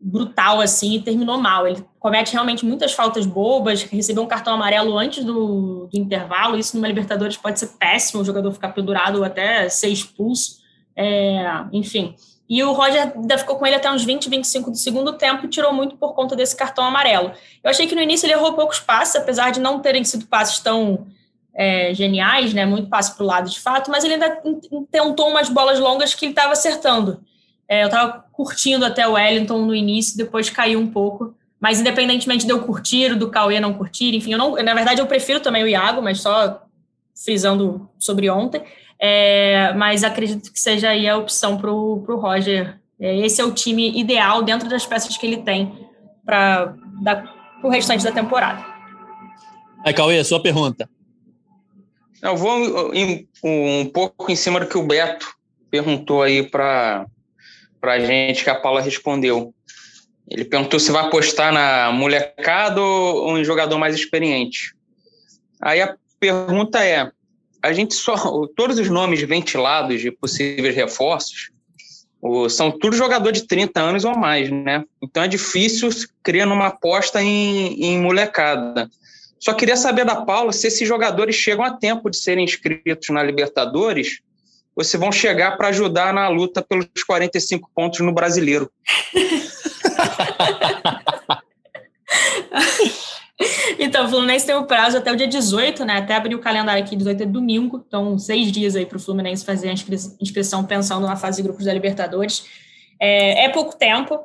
[0.00, 1.66] brutal, assim, e terminou mal.
[1.66, 6.76] Ele comete realmente muitas faltas bobas, recebeu um cartão amarelo antes do, do intervalo, isso
[6.76, 10.64] numa Libertadores pode ser péssimo, o jogador ficar pendurado ou até ser expulso.
[10.96, 12.14] É, enfim,
[12.48, 15.48] e o Roger ainda ficou com ele até uns 20, 25 do segundo tempo e
[15.48, 17.32] tirou muito por conta desse cartão amarelo.
[17.62, 20.60] Eu achei que no início ele errou poucos passes, apesar de não terem sido passes
[20.60, 21.06] tão
[21.52, 22.64] é, geniais, né?
[22.64, 24.40] Muito passe para o lado de fato, mas ele ainda
[24.90, 27.20] tentou umas bolas longas que ele estava acertando.
[27.68, 31.34] É, eu estava curtindo até o Wellington no início, depois caiu um pouco.
[31.58, 35.06] Mas independentemente de eu curtir, do Cauê não curtir, enfim, eu não, na verdade eu
[35.06, 36.62] prefiro também o Iago, mas só
[37.14, 38.62] frisando sobre ontem.
[38.98, 42.78] É, mas acredito que seja aí a opção para o Roger.
[42.98, 45.86] É, esse é o time ideal dentro das peças que ele tem
[46.24, 46.74] para
[47.62, 48.64] o restante da temporada.
[49.84, 50.88] Aí, Cauê, sua pergunta.
[52.22, 52.92] Eu vou
[53.44, 55.36] um pouco em cima do que o Beto
[55.70, 57.06] perguntou aí para
[57.82, 59.54] a gente, que a Paula respondeu.
[60.28, 64.74] Ele perguntou se vai apostar na molecada ou em jogador mais experiente.
[65.60, 67.12] Aí a pergunta é:
[67.66, 68.16] a gente só.
[68.56, 71.50] Todos os nomes ventilados de possíveis reforços
[72.48, 74.84] são tudo jogador de 30 anos ou mais, né?
[75.02, 75.90] Então é difícil
[76.22, 78.88] criar uma aposta em, em molecada.
[79.38, 83.22] Só queria saber da Paula se esses jogadores chegam a tempo de serem inscritos na
[83.22, 84.20] Libertadores
[84.74, 88.70] ou se vão chegar para ajudar na luta pelos 45 pontos no brasileiro.
[93.78, 95.98] então, o Fluminense tem o prazo até o dia 18, né?
[95.98, 99.44] Até abrir o calendário aqui, 18 é domingo, então seis dias aí para o Fluminense
[99.44, 99.72] fazer a
[100.20, 102.44] inscrição pensando na fase de grupos da Libertadores.
[103.00, 104.20] É, é, pouco tempo.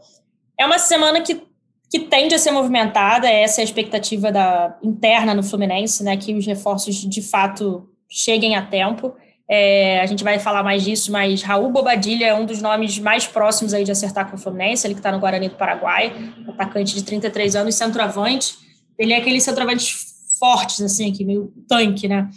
[0.58, 1.42] É uma semana que,
[1.90, 6.16] que tende a ser movimentada, essa é a expectativa da, interna no Fluminense, né?
[6.16, 9.14] Que os reforços de fato cheguem a tempo.
[9.50, 13.28] É, a gente vai falar mais disso, mas Raul Bobadilha é um dos nomes mais
[13.28, 16.14] próximos aí de acertar com o Fluminense, ele que está no Guarani do Paraguai,
[16.48, 18.71] atacante de 33 anos, centroavante.
[18.98, 19.96] Ele é aquele centroavante
[20.40, 22.30] fortes, assim, aqui, meio tanque, né?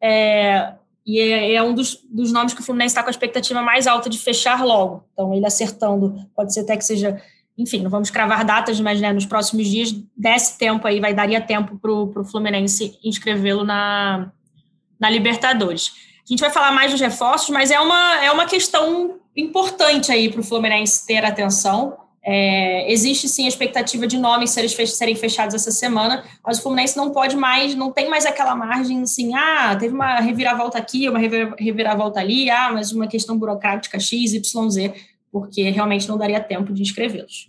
[0.00, 0.74] É,
[1.06, 3.86] e é, é, um dos, dos nomes que o Fluminense está com a expectativa mais
[3.86, 5.04] alta de fechar logo.
[5.12, 7.20] Então, ele acertando, pode ser até que seja,
[7.56, 11.40] enfim, não vamos cravar datas, mas né, nos próximos dias, desse tempo aí, vai daria
[11.40, 14.32] tempo para o Fluminense inscrevê-lo na,
[14.98, 15.92] na Libertadores.
[16.24, 20.30] A gente vai falar mais dos reforços, mas é uma, é uma questão importante aí
[20.30, 21.96] para o Fluminense ter atenção.
[22.24, 27.10] É, existe sim a expectativa de nomes serem fechados essa semana, mas o Fluminense não
[27.10, 32.20] pode mais, não tem mais aquela margem assim, ah, teve uma reviravolta aqui, uma reviravolta
[32.20, 34.94] ali, ah, mas uma questão burocrática X, Y, Z,
[35.32, 37.48] porque realmente não daria tempo de inscrevê-los.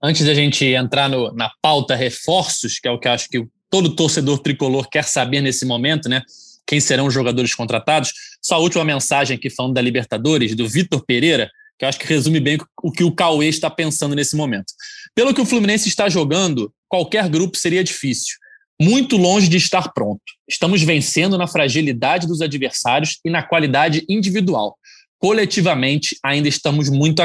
[0.00, 3.96] Antes da gente entrar no, na pauta reforços, que é o que acho que todo
[3.96, 6.22] torcedor tricolor quer saber nesse momento, né?
[6.68, 8.12] quem serão os jogadores contratados.
[8.42, 12.40] Só a última mensagem aqui falando da Libertadores, do Vitor Pereira, que acho que resume
[12.40, 14.72] bem o que o Cauê está pensando nesse momento.
[15.14, 18.36] Pelo que o Fluminense está jogando, qualquer grupo seria difícil.
[18.80, 20.22] Muito longe de estar pronto.
[20.48, 24.76] Estamos vencendo na fragilidade dos adversários e na qualidade individual.
[25.18, 27.22] Coletivamente, ainda estamos muito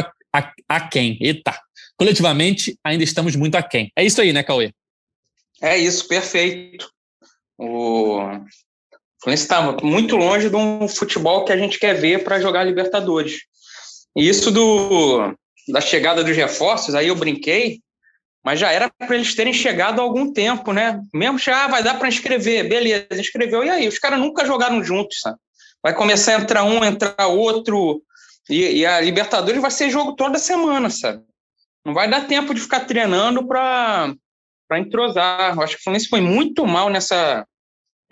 [0.68, 1.18] aquém.
[1.22, 1.58] Eita!
[1.96, 3.92] Coletivamente, ainda estamos muito aquém.
[3.96, 4.72] É isso aí, né, Cauê?
[5.62, 6.90] É isso, perfeito.
[7.58, 8.20] O...
[9.22, 13.42] Fluminense está muito longe de um futebol que a gente quer ver para jogar Libertadores.
[14.16, 15.36] E isso do,
[15.70, 17.80] da chegada dos reforços, aí eu brinquei,
[18.44, 21.02] mas já era para eles terem chegado há algum tempo, né?
[21.14, 23.88] Mesmo já ah, vai dar para inscrever, beleza, inscreveu, e aí?
[23.88, 25.38] Os caras nunca jogaram juntos, sabe?
[25.82, 28.02] Vai começar a entrar um, entrar outro,
[28.50, 31.24] e, e a Libertadores vai ser jogo toda semana, sabe?
[31.86, 34.16] Não vai dar tempo de ficar treinando para
[34.74, 35.56] entrosar.
[35.56, 37.46] Eu acho que o Fluminense foi muito mal nessa,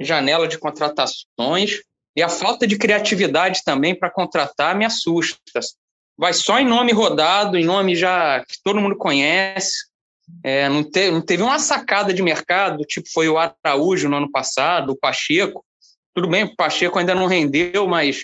[0.04, 1.82] janela de contratações
[2.16, 5.60] e a falta de criatividade também para contratar me assusta.
[6.22, 9.90] Vai só em nome rodado, em nome já que todo mundo conhece.
[10.44, 14.30] É, não, teve, não teve uma sacada de mercado, tipo foi o Araújo no ano
[14.30, 15.66] passado, o Pacheco.
[16.14, 18.24] Tudo bem, o Pacheco ainda não rendeu, mas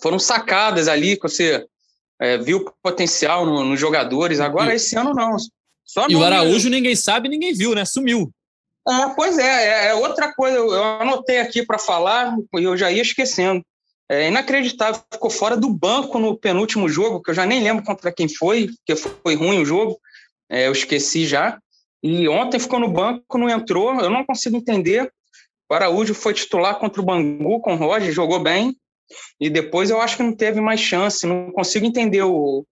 [0.00, 1.66] foram sacadas ali que você
[2.20, 4.38] é, viu potencial nos no jogadores.
[4.38, 5.36] Agora, esse ano, não.
[5.84, 7.84] Só e o Araújo ninguém sabe, ninguém viu, né?
[7.84, 8.30] Sumiu.
[8.86, 10.56] Ah, pois é, é, é, outra coisa.
[10.56, 13.60] Eu anotei aqui para falar e eu já ia esquecendo.
[14.10, 18.10] É inacreditável, ficou fora do banco no penúltimo jogo, que eu já nem lembro contra
[18.10, 20.00] quem foi, porque foi ruim o jogo,
[20.50, 21.58] é, eu esqueci já.
[22.02, 25.12] E ontem ficou no banco, não entrou, eu não consigo entender.
[25.70, 28.74] O Araújo foi titular contra o Bangu com o Roger, jogou bem,
[29.38, 31.26] e depois eu acho que não teve mais chance.
[31.26, 32.64] Não consigo entender o,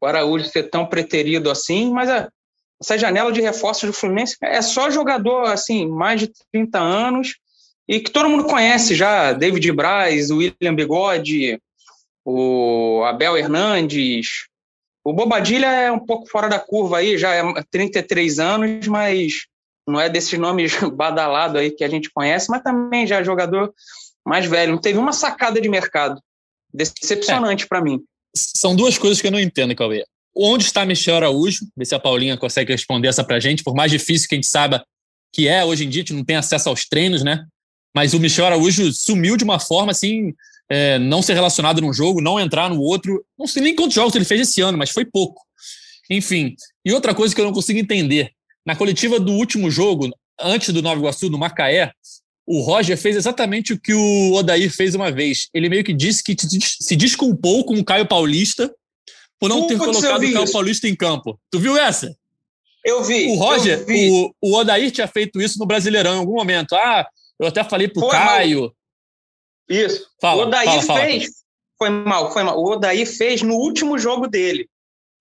[0.00, 2.28] o Araújo ser tão preterido assim, mas é,
[2.80, 7.34] essa janela de reforços do Fluminense é só jogador, assim, mais de 30 anos
[7.88, 11.60] e que todo mundo conhece já, David Braz, o William Bigode,
[12.24, 14.46] o Abel Hernandes.
[15.04, 19.46] O Bobadilha é um pouco fora da curva aí, já é 33 anos, mas
[19.86, 23.72] não é desses nomes badalado aí que a gente conhece, mas também já é jogador
[24.26, 24.72] mais velho.
[24.72, 26.20] Não teve uma sacada de mercado.
[26.72, 27.66] Decepcionante é.
[27.66, 28.02] para mim.
[28.34, 31.66] São duas coisas que eu não entendo, Cauê onde está Michel Araújo?
[31.76, 34.38] Ver se a Paulinha consegue responder essa para a gente, por mais difícil que a
[34.38, 34.84] gente saiba
[35.32, 37.44] que é hoje em dia, a gente não tem acesso aos treinos, né?
[37.94, 40.34] Mas o Michel Araújo sumiu de uma forma assim,
[40.68, 43.24] é, não ser relacionado num jogo, não entrar no outro.
[43.38, 45.42] Não sei nem quantos jogos ele fez esse ano, mas foi pouco.
[46.10, 46.56] Enfim.
[46.84, 48.30] E outra coisa que eu não consigo entender:
[48.66, 51.92] na coletiva do último jogo, antes do Nova Iguaçu, no Macaé,
[52.46, 55.48] o Roger fez exatamente o que o Odair fez uma vez.
[55.54, 58.72] Ele meio que disse que se desculpou com o Caio Paulista
[59.38, 61.38] por não ter colocado o Caio Paulista em campo.
[61.50, 62.14] Tu viu essa?
[62.84, 63.28] Eu vi.
[63.28, 64.10] O Roger, vi.
[64.10, 66.74] O, o Odair tinha feito isso no Brasileirão em algum momento.
[66.74, 67.06] Ah,
[67.38, 68.74] eu até falei pro Foi, Caio.
[69.68, 70.06] Isso.
[70.20, 71.00] Fala, o Odair fala, fala.
[71.00, 71.28] fez.
[71.78, 72.58] Foi mal, foi mal.
[72.58, 74.68] O Odair fez no último jogo dele.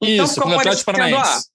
[0.02, 1.47] Então isso, com o Atlético parecendo, Paranaense.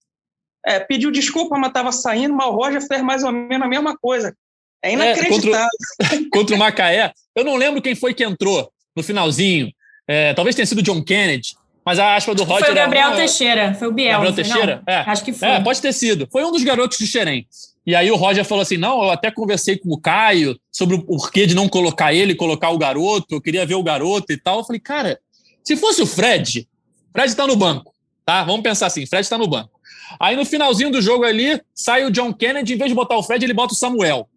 [0.66, 3.68] ah, é, pediu desculpa, mas estava saindo, mas o Roger fez mais ou menos a
[3.68, 4.34] mesma coisa.
[4.82, 5.68] É inacreditável.
[6.32, 7.12] contra o Macaé.
[7.34, 9.72] Eu não lembro quem foi que entrou no finalzinho.
[10.06, 11.54] É, talvez tenha sido o John Kennedy,
[11.88, 12.66] mas a aspa do Roger.
[12.66, 14.12] Foi o Gabriel era, Teixeira, foi o Biel.
[14.12, 14.82] Gabriel Teixeira?
[14.86, 14.94] não?
[14.94, 14.98] É.
[15.06, 15.48] Acho que foi.
[15.48, 16.28] É, pode ter sido.
[16.30, 17.46] Foi um dos garotos de Xerém.
[17.86, 21.02] E aí o Roger falou assim: não, eu até conversei com o Caio sobre o
[21.02, 24.58] porquê de não colocar ele, colocar o garoto, eu queria ver o garoto e tal.
[24.58, 25.18] Eu falei, cara,
[25.64, 26.68] se fosse o Fred,
[27.10, 28.44] Fred tá no banco, tá?
[28.44, 29.80] Vamos pensar assim, Fred tá no banco.
[30.20, 33.22] Aí no finalzinho do jogo ali, sai o John Kennedy, em vez de botar o
[33.22, 34.28] Fred, ele bota o Samuel.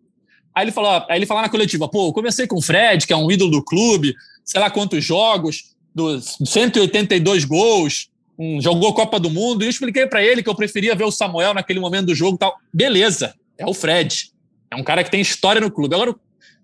[0.56, 3.12] Aí ele falou, aí ele fala na coletiva, pô, eu comecei com o Fred, que
[3.12, 9.20] é um ídolo do clube, sei lá quantos jogos, dos 182 gols, um, jogou Copa
[9.20, 12.08] do Mundo, e eu expliquei para ele que eu preferia ver o Samuel naquele momento
[12.08, 12.56] do jogo tal.
[12.74, 14.32] Beleza, é o Fred.
[14.72, 15.94] É um cara que tem história no clube.
[15.94, 16.16] Agora,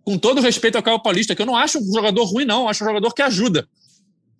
[0.03, 2.83] com todo respeito ao Caio Paulista, que eu não acho um jogador ruim, não, acho
[2.83, 3.67] um jogador que ajuda.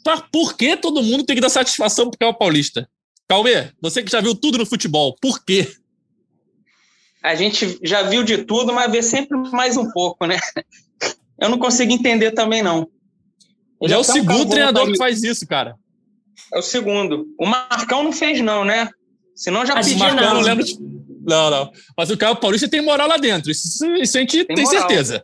[0.06, 2.90] Mas por que todo mundo tem que dar satisfação pro Caio Paulista?
[3.28, 5.70] Cauê, você que já viu tudo no futebol, por quê?
[7.22, 10.40] A gente já viu de tudo, mas vê sempre mais um pouco, né?
[11.40, 12.90] Eu não consigo entender também, não.
[13.82, 15.76] Ele é o segundo treinador que faz isso, cara.
[16.54, 17.26] É o segundo.
[17.40, 18.90] O Marcão não fez, não, né?
[19.36, 20.00] Senão já Acho pedi.
[20.00, 20.34] que Marcão, não.
[20.36, 20.64] não lembro.
[20.64, 20.78] De...
[21.26, 21.72] Não, não.
[21.96, 23.52] Mas o Caio Paulista tem moral lá dentro.
[23.52, 25.24] Isso, isso a gente tem, Tem certeza.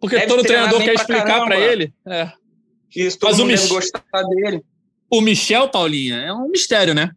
[0.00, 1.92] Porque Deve todo treinador quer pra explicar para ele.
[2.06, 2.30] É.
[2.94, 4.62] Isso, todo Mas o mundo deve Mich- gostar dele.
[5.10, 7.10] O Michel, Paulinha, é um mistério, né?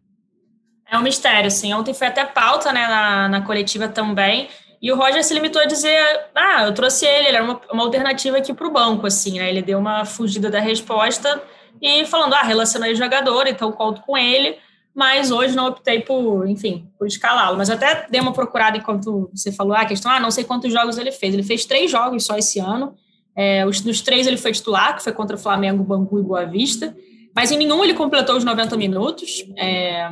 [0.90, 1.72] É um mistério, sim.
[1.74, 4.48] Ontem foi até pauta, né, na, na coletiva também.
[4.82, 5.96] E o Roger se limitou a dizer:
[6.34, 9.48] ah, eu trouxe ele, ele era uma, uma alternativa aqui para o banco, assim, né?
[9.48, 11.40] Ele deu uma fugida da resposta
[11.80, 14.58] e falando: ah, relacionei jogador, então conto com ele.
[14.94, 17.56] Mas hoje não optei por, enfim, por escalá-lo.
[17.56, 20.70] Mas até dei uma procurada enquanto você falou ah, a questão, ah, não sei quantos
[20.72, 21.32] jogos ele fez.
[21.32, 22.94] Ele fez três jogos só esse ano.
[23.34, 26.44] É, os, dos três ele foi titular, que foi contra o Flamengo, Bangu e Boa
[26.44, 26.94] Vista.
[27.34, 29.46] Mas em nenhum ele completou os 90 minutos.
[29.56, 30.10] É,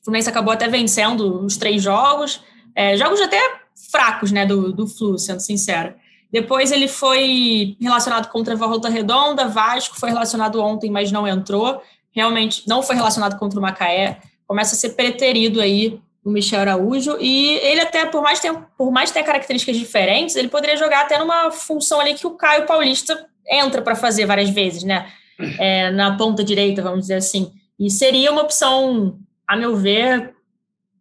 [0.00, 2.40] o Fluminense acabou até vencendo os três jogos.
[2.76, 3.59] É, jogos até
[3.90, 5.94] fracos, né, do, do Flu, sendo sincero.
[6.32, 11.82] Depois ele foi relacionado contra a Volta Redonda, Vasco foi relacionado ontem, mas não entrou.
[12.12, 14.20] Realmente não foi relacionado contra o Macaé.
[14.46, 17.16] Começa a ser preterido aí o Michel Araújo.
[17.20, 21.18] E ele até, por mais, ter, por mais ter características diferentes, ele poderia jogar até
[21.18, 25.10] numa função ali que o Caio Paulista entra para fazer várias vezes, né?
[25.58, 27.50] É, na ponta direita, vamos dizer assim.
[27.78, 30.34] E seria uma opção, a meu ver,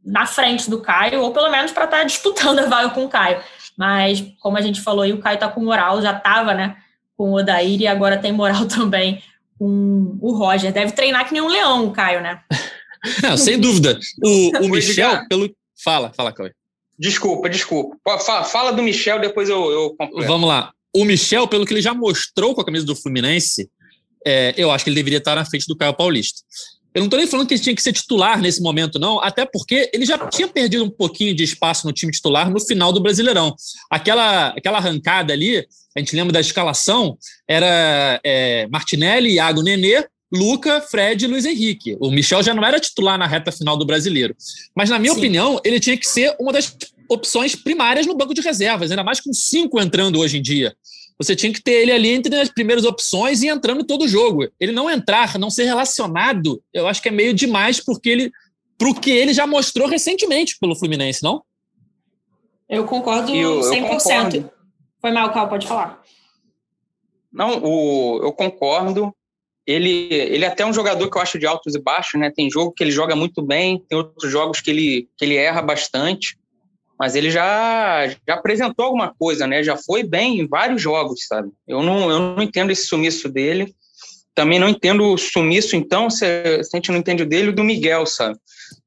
[0.09, 3.41] na frente do Caio, ou pelo menos para estar disputando a vaga com o Caio.
[3.77, 6.75] Mas, como a gente falou aí, o Caio está com moral, já estava, né,
[7.15, 9.21] com o Odair e agora tem moral também
[9.57, 10.73] com o Roger.
[10.73, 12.41] Deve treinar que nem um leão, o Caio, né?
[13.23, 13.97] Não, sem dúvida.
[14.21, 15.49] O, o Michel, pelo.
[15.81, 16.51] Fala, fala, Cauê.
[16.97, 17.97] Desculpa, desculpa.
[18.19, 20.27] Fala, fala do Michel, depois eu, eu completo.
[20.27, 20.73] Vamos lá.
[20.93, 23.69] O Michel, pelo que ele já mostrou com a camisa do Fluminense,
[24.25, 26.41] é, eu acho que ele deveria estar na frente do Caio Paulista.
[26.93, 29.45] Eu não estou nem falando que ele tinha que ser titular nesse momento, não, até
[29.45, 32.99] porque ele já tinha perdido um pouquinho de espaço no time titular no final do
[32.99, 33.55] Brasileirão.
[33.91, 40.81] Aquela, aquela arrancada ali, a gente lembra da escalação, era é, Martinelli, Iago Nenê, Luca,
[40.81, 41.97] Fred e Luiz Henrique.
[41.99, 44.35] O Michel já não era titular na reta final do brasileiro.
[44.75, 45.19] Mas, na minha Sim.
[45.19, 46.75] opinião, ele tinha que ser uma das
[47.09, 50.75] opções primárias no banco de reservas, ainda mais com cinco entrando hoje em dia.
[51.21, 54.47] Você tinha que ter ele ali entre as primeiras opções e entrando todo o jogo.
[54.59, 58.31] Ele não entrar, não ser relacionado, eu acho que é meio demais porque ele
[58.77, 61.43] pro que ele já mostrou recentemente pelo Fluminense, não?
[62.69, 64.31] Eu concordo Eu- eu 100%.
[64.39, 64.51] concordo.
[65.01, 66.01] Foi mal, Cal, pode falar.
[67.31, 69.13] Não, o, eu concordo.
[69.67, 72.31] Ele, ele é até um jogador que eu acho de altos e baixos, né?
[72.31, 75.61] Tem jogo que ele joga muito bem, tem outros jogos que ele, que ele erra
[75.61, 76.38] bastante,
[76.99, 79.63] mas ele já, já apresentou alguma coisa, né?
[79.63, 81.49] Já foi bem em vários jogos, sabe?
[81.65, 83.73] Eu não, eu não entendo esse sumiço dele.
[84.35, 88.05] Também não entendo o sumiço, então, se, a gente não entende o dele, do Miguel,
[88.05, 88.37] sabe?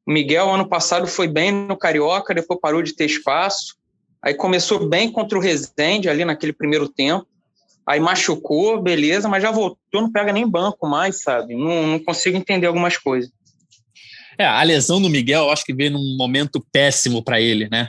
[0.07, 3.77] O Miguel, ano passado, foi bem no Carioca, depois parou de ter espaço.
[4.23, 7.27] Aí começou bem contra o Rezende ali naquele primeiro tempo.
[7.87, 11.57] Aí machucou, beleza, mas já voltou, não pega nem banco mais, sabe?
[11.57, 13.31] Não, não consigo entender algumas coisas.
[14.39, 17.89] É, a lesão do Miguel, eu acho que veio num momento péssimo para ele, né?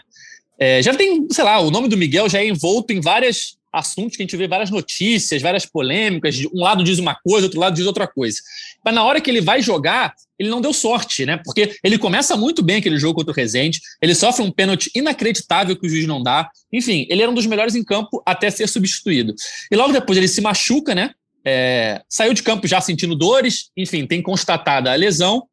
[0.64, 4.16] É, já tem, sei lá, o nome do Miguel já é envolto em vários assuntos
[4.16, 6.40] que a gente vê várias notícias, várias polêmicas.
[6.54, 8.38] Um lado diz uma coisa, outro lado diz outra coisa.
[8.86, 11.36] Mas na hora que ele vai jogar, ele não deu sorte, né?
[11.44, 15.76] Porque ele começa muito bem aquele jogo contra o Rezende, ele sofre um pênalti inacreditável
[15.76, 16.50] que o juiz não dá.
[16.72, 19.36] Enfim, ele era um dos melhores em campo até ser substituído.
[19.70, 21.12] E logo depois ele se machuca, né?
[21.46, 25.44] É, saiu de campo já sentindo dores, enfim, tem constatada a lesão,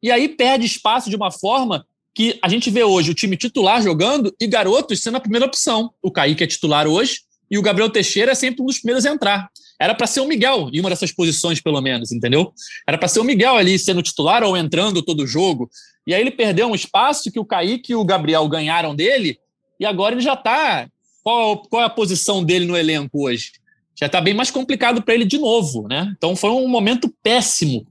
[0.00, 1.84] e aí perde espaço de uma forma
[2.14, 5.90] que a gente vê hoje o time titular jogando e garotos sendo a primeira opção.
[6.02, 9.10] O Kaique é titular hoje e o Gabriel Teixeira é sempre um dos primeiros a
[9.10, 9.48] entrar.
[9.80, 12.52] Era para ser o Miguel em uma dessas posições, pelo menos, entendeu?
[12.86, 15.70] Era para ser o Miguel ali sendo titular ou entrando todo jogo.
[16.06, 19.38] E aí ele perdeu um espaço que o Kaique e o Gabriel ganharam dele
[19.78, 20.88] e agora ele já está.
[21.22, 23.52] Qual, qual é a posição dele no elenco hoje?
[23.98, 26.12] Já está bem mais complicado para ele de novo, né?
[26.16, 27.86] Então foi um momento péssimo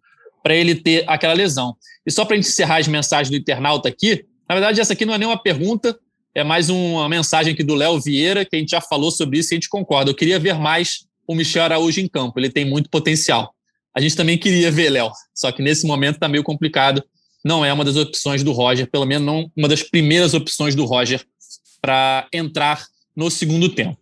[0.49, 1.75] para ele ter aquela lesão.
[2.03, 5.17] E só para encerrar as mensagens do internauta aqui, na verdade, essa aqui não é
[5.19, 5.95] nem uma pergunta,
[6.33, 9.53] é mais uma mensagem aqui do Léo Vieira, que a gente já falou sobre isso
[9.53, 10.09] e a gente concorda.
[10.09, 13.53] Eu queria ver mais o Michel Araújo em campo, ele tem muito potencial.
[13.95, 17.03] A gente também queria ver, Léo, só que nesse momento está meio complicado.
[17.45, 20.83] Não é uma das opções do Roger, pelo menos não uma das primeiras opções do
[20.83, 21.23] Roger
[21.79, 23.99] para entrar no segundo tempo.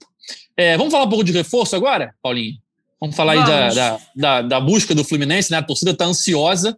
[0.55, 2.55] É, vamos falar um pouco de reforço agora, Paulinho?
[2.99, 3.49] Vamos falar vamos.
[3.49, 5.57] aí da, da, da, busca do Fluminense, né?
[5.57, 6.77] A torcida está ansiosa.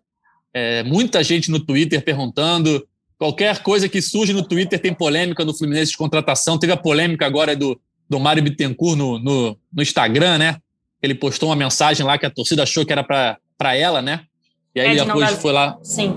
[0.54, 2.86] É, muita gente no Twitter perguntando.
[3.18, 6.58] Qualquer coisa que surge no Twitter tem polêmica no Fluminense de contratação.
[6.58, 10.58] Teve a polêmica agora do, do Mário Bittencourt no, no, no Instagram, né?
[11.02, 14.22] Ele postou uma mensagem lá que a torcida achou que era para ela, né?
[14.76, 15.78] E aí é, depois foi lá.
[15.84, 16.14] Sim.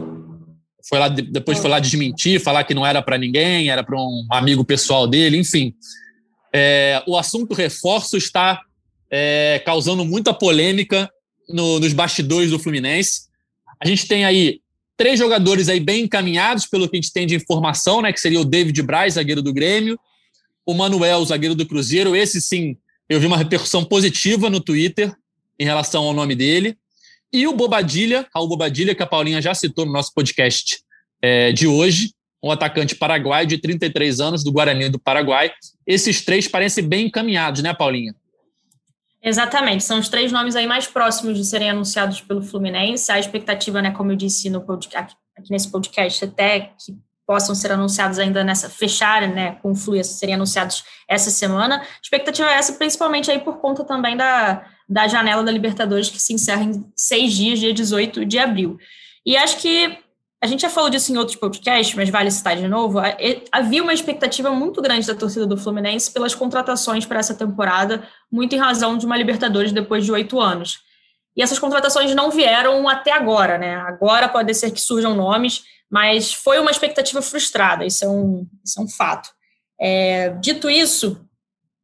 [0.89, 4.27] Foi lá, depois foi lá desmentir, falar que não era para ninguém, era para um
[4.31, 5.75] amigo pessoal dele, enfim.
[6.53, 8.61] É, o assunto reforço está
[9.13, 11.11] é, causando muita polêmica
[11.47, 13.29] no, nos bastidores do Fluminense.
[13.79, 14.61] A gente tem aí
[14.97, 18.13] três jogadores aí bem encaminhados, pelo que a gente tem de informação, né?
[18.13, 19.99] Que seria o David Braz, zagueiro do Grêmio,
[20.65, 22.17] o Manuel, zagueiro do Cruzeiro.
[22.17, 22.77] Esse sim,
[23.09, 25.15] eu vi uma repercussão positiva no Twitter
[25.59, 26.77] em relação ao nome dele.
[27.31, 30.79] E o Bobadilha, Raul Bobadilha, que a Paulinha já citou no nosso podcast
[31.21, 35.51] é, de hoje, um atacante paraguaio de 33 anos, do Guarani do Paraguai.
[35.87, 38.15] Esses três parecem bem encaminhados, né, Paulinha?
[39.23, 43.13] Exatamente, são os três nomes aí mais próximos de serem anunciados pelo Fluminense.
[43.13, 47.71] A expectativa, né, como eu disse no podcast, aqui nesse podcast, até que possam ser
[47.71, 51.77] anunciados ainda nessa, fechar, né, com o Flu, serem anunciados essa semana.
[51.77, 56.21] A expectativa é essa, principalmente aí por conta também da, da janela da Libertadores, que
[56.21, 58.77] se encerra em seis dias, dia 18 de abril.
[59.25, 59.99] E acho que
[60.43, 62.99] a gente já falou disso em outros podcasts, mas vale citar de novo.
[63.53, 68.53] Havia uma expectativa muito grande da torcida do Fluminense pelas contratações para essa temporada, muito
[68.53, 70.81] em razão de uma Libertadores depois de oito anos.
[71.37, 73.77] E essas contratações não vieram até agora, né?
[73.77, 78.81] Agora pode ser que surjam nomes, mas foi uma expectativa frustrada, isso é um, isso
[78.81, 79.29] é um fato.
[79.81, 81.25] É, dito isso,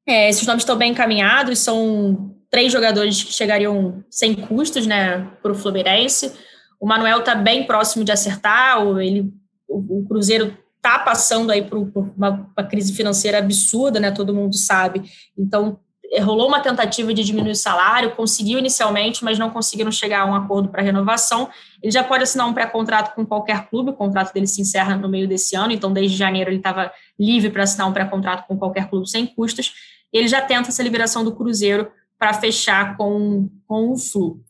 [0.04, 5.52] é, esses nomes estão bem encaminhados, são três jogadores que chegariam sem custos né, para
[5.52, 6.32] o Fluminense.
[6.81, 9.33] O Manuel está bem próximo de acertar, o, ele,
[9.68, 14.11] o, o Cruzeiro está passando aí por, por uma, uma, crise financeira absurda, né?
[14.11, 15.03] Todo mundo sabe.
[15.37, 15.79] Então
[16.11, 20.26] eh, rolou uma tentativa de diminuir o salário, conseguiu inicialmente, mas não conseguiram chegar a
[20.26, 21.49] um acordo para renovação.
[21.83, 25.09] Ele já pode assinar um pré-contrato com qualquer clube, o contrato dele se encerra no
[25.09, 28.89] meio desse ano, então desde janeiro ele estava livre para assinar um pré-contrato com qualquer
[28.89, 29.74] clube sem custos.
[30.12, 34.41] Ele já tenta essa liberação do Cruzeiro para fechar com, com o Flu.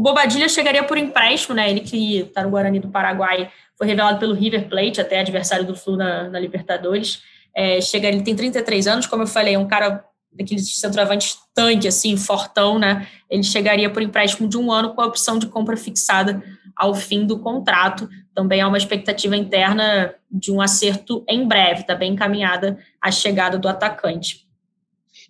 [0.00, 1.68] O Bobadilha chegaria por empréstimo, né?
[1.68, 5.76] Ele que está no Guarani do Paraguai, foi revelado pelo River Plate, até adversário do
[5.76, 7.20] Flu na, na Libertadores.
[7.54, 11.86] É, chega, ele tem 33 anos, como eu falei, é um cara daqueles centroavantes tanque,
[11.86, 13.06] assim, fortão, né?
[13.28, 16.42] Ele chegaria por empréstimo de um ano com a opção de compra fixada
[16.74, 18.08] ao fim do contrato.
[18.34, 23.58] Também há uma expectativa interna de um acerto em breve, está bem encaminhada a chegada
[23.58, 24.46] do atacante.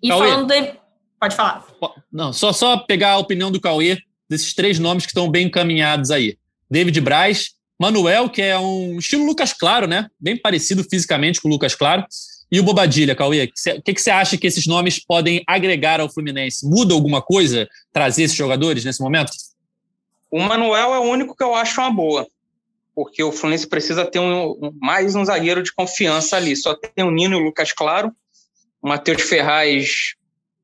[0.01, 0.29] E Cauê.
[0.29, 0.75] falando de.
[1.19, 1.67] Pode falar.
[2.13, 3.99] Não, só, só pegar a opinião do Cauê
[4.31, 6.39] desses três nomes que estão bem encaminhados aí.
[6.71, 10.09] David Braz, Manuel, que é um estilo Lucas Claro, né?
[10.21, 12.07] Bem parecido fisicamente com o Lucas Claro.
[12.53, 16.09] E o Bobadilha, Cauê, o que, que você acha que esses nomes podem agregar ao
[16.09, 16.67] Fluminense?
[16.67, 19.33] Muda alguma coisa trazer esses jogadores nesse momento?
[20.31, 22.27] O Manuel é o único que eu acho uma boa,
[22.95, 26.57] porque o Fluminense precisa ter um, mais um zagueiro de confiança ali.
[26.57, 28.13] Só tem o Nino e o Lucas Claro.
[28.83, 30.15] O Matheus Ferraz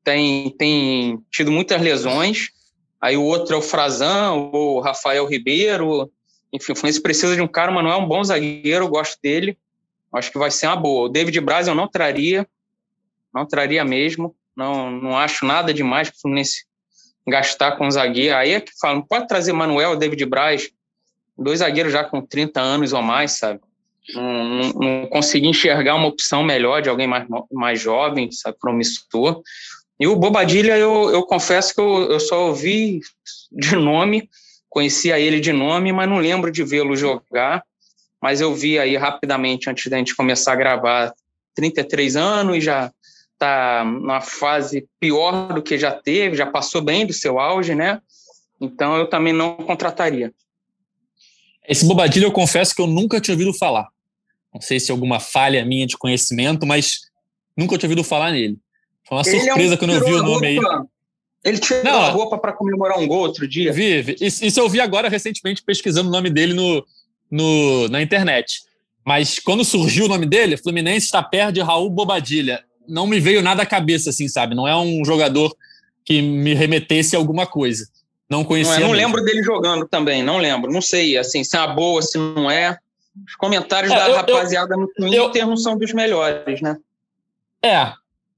[0.03, 2.49] tem, tem tido muitas lesões.
[3.01, 6.11] Aí o outro é o Frazão, o Rafael Ribeiro.
[6.51, 9.17] Enfim, o Fluminense precisa de um cara, mas não é um bom zagueiro, eu gosto
[9.21, 9.57] dele.
[10.13, 11.05] Acho que vai ser uma boa.
[11.05, 12.47] O David Braz eu não traria,
[13.33, 14.35] não traria mesmo.
[14.55, 16.65] Não, não acho nada demais para o Fluminense
[17.27, 18.35] gastar com zagueiro.
[18.35, 20.69] Aí é que falam, pode trazer Manuel, David Braz,
[21.37, 23.59] dois zagueiros já com 30 anos ou mais, sabe?
[24.13, 29.41] Não, não, não consegui enxergar uma opção melhor de alguém mais, mais jovem, sabe, promissor.
[29.99, 33.01] E o Bobadilha, eu, eu confesso que eu, eu só ouvi
[33.51, 34.29] de nome,
[34.69, 37.63] conhecia ele de nome, mas não lembro de vê-lo jogar.
[38.21, 41.13] Mas eu vi aí rapidamente, antes da gente começar a gravar,
[41.55, 42.91] 33 anos e já
[43.33, 48.01] está numa fase pior do que já teve, já passou bem do seu auge, né?
[48.59, 50.33] Então eu também não contrataria.
[51.67, 53.87] Esse Bobadilha eu confesso que eu nunca tinha ouvido falar.
[54.53, 57.01] Não sei se é alguma falha minha de conhecimento, mas
[57.55, 58.57] nunca tinha ouvido falar nele.
[59.07, 60.59] Foi uma ele surpresa é um quando eu vi o nome aí.
[61.43, 63.71] Ele tirou Não, a roupa para comemorar um gol outro dia.
[63.71, 64.15] Vive.
[64.19, 66.85] Isso, eu vi agora recentemente pesquisando o nome dele no,
[67.31, 68.61] no, na internet.
[69.05, 72.61] Mas quando surgiu o nome dele, Fluminense está perto de Raul Bobadilha.
[72.85, 74.55] Não me veio nada à cabeça, assim, sabe?
[74.55, 75.55] Não é um jogador
[76.03, 77.87] que me remetesse a alguma coisa.
[78.29, 78.79] Não conhecia.
[78.79, 80.71] Não, é, não lembro dele jogando também, não lembro.
[80.71, 82.77] Não sei, assim, se é uma boa, se não é.
[83.25, 86.77] Os comentários é, da eu, rapaziada eu, no Twitter eu, não são dos melhores, né?
[87.63, 87.93] É,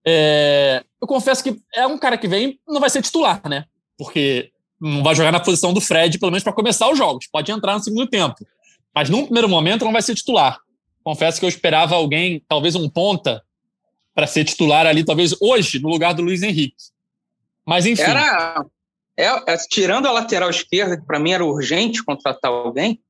[0.06, 3.66] é, Eu confesso que é um cara que vem, não vai ser titular, né?
[3.98, 7.28] Porque não vai jogar na posição do Fred, pelo menos para começar os jogos.
[7.28, 8.36] Pode entrar no segundo tempo.
[8.96, 10.60] Mas num primeiro momento não vai ser titular.
[11.04, 13.44] Confesso que eu esperava alguém, talvez um ponta,
[14.14, 16.76] para ser titular ali, talvez hoje, no lugar do Luiz Henrique.
[17.66, 18.02] Mas enfim.
[18.02, 18.66] Era,
[19.18, 23.02] é, é, tirando a lateral esquerda, que para mim era urgente contratar alguém,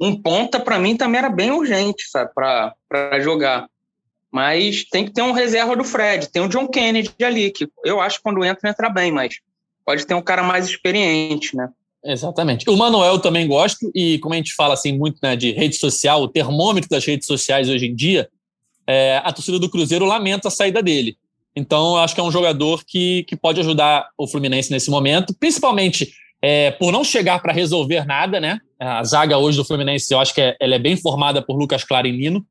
[0.00, 3.66] um ponta para mim também era bem urgente, sabe, para jogar.
[4.36, 8.02] Mas tem que ter um reserva do Fred, tem o John Kennedy ali, que eu
[8.02, 9.36] acho que quando entra, entra bem, mas
[9.82, 11.70] pode ter um cara mais experiente, né?
[12.04, 12.68] Exatamente.
[12.68, 16.20] O Manuel também gosto, e como a gente fala assim muito né, de rede social,
[16.20, 18.28] o termômetro das redes sociais hoje em dia,
[18.86, 21.16] é, a torcida do Cruzeiro lamenta a saída dele.
[21.56, 25.34] Então, eu acho que é um jogador que, que pode ajudar o Fluminense nesse momento,
[25.40, 26.12] principalmente
[26.42, 28.58] é, por não chegar para resolver nada, né?
[28.78, 31.84] A zaga hoje do Fluminense, eu acho que é, ela é bem formada por Lucas
[31.84, 32.46] Claro e Nino,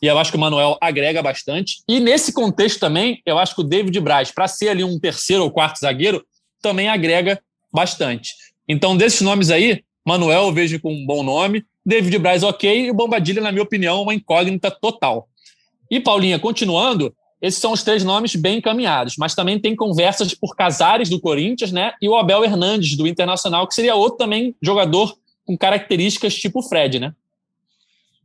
[0.00, 1.82] e eu acho que o Manuel agrega bastante.
[1.88, 5.42] E nesse contexto também, eu acho que o David Braz, para ser ali um terceiro
[5.42, 6.24] ou quarto zagueiro,
[6.62, 7.40] também agrega
[7.72, 8.30] bastante.
[8.68, 12.90] Então, desses nomes aí, Manuel eu vejo com um bom nome, David Braz ok, e
[12.90, 15.28] o Bombadilha, na minha opinião, uma incógnita total.
[15.90, 20.56] E Paulinha, continuando, esses são os três nomes bem encaminhados, mas também tem conversas por
[20.56, 21.92] Casares do Corinthians, né?
[22.02, 25.14] E o Abel Hernandes do Internacional, que seria outro também jogador
[25.46, 27.14] com características tipo Fred, né?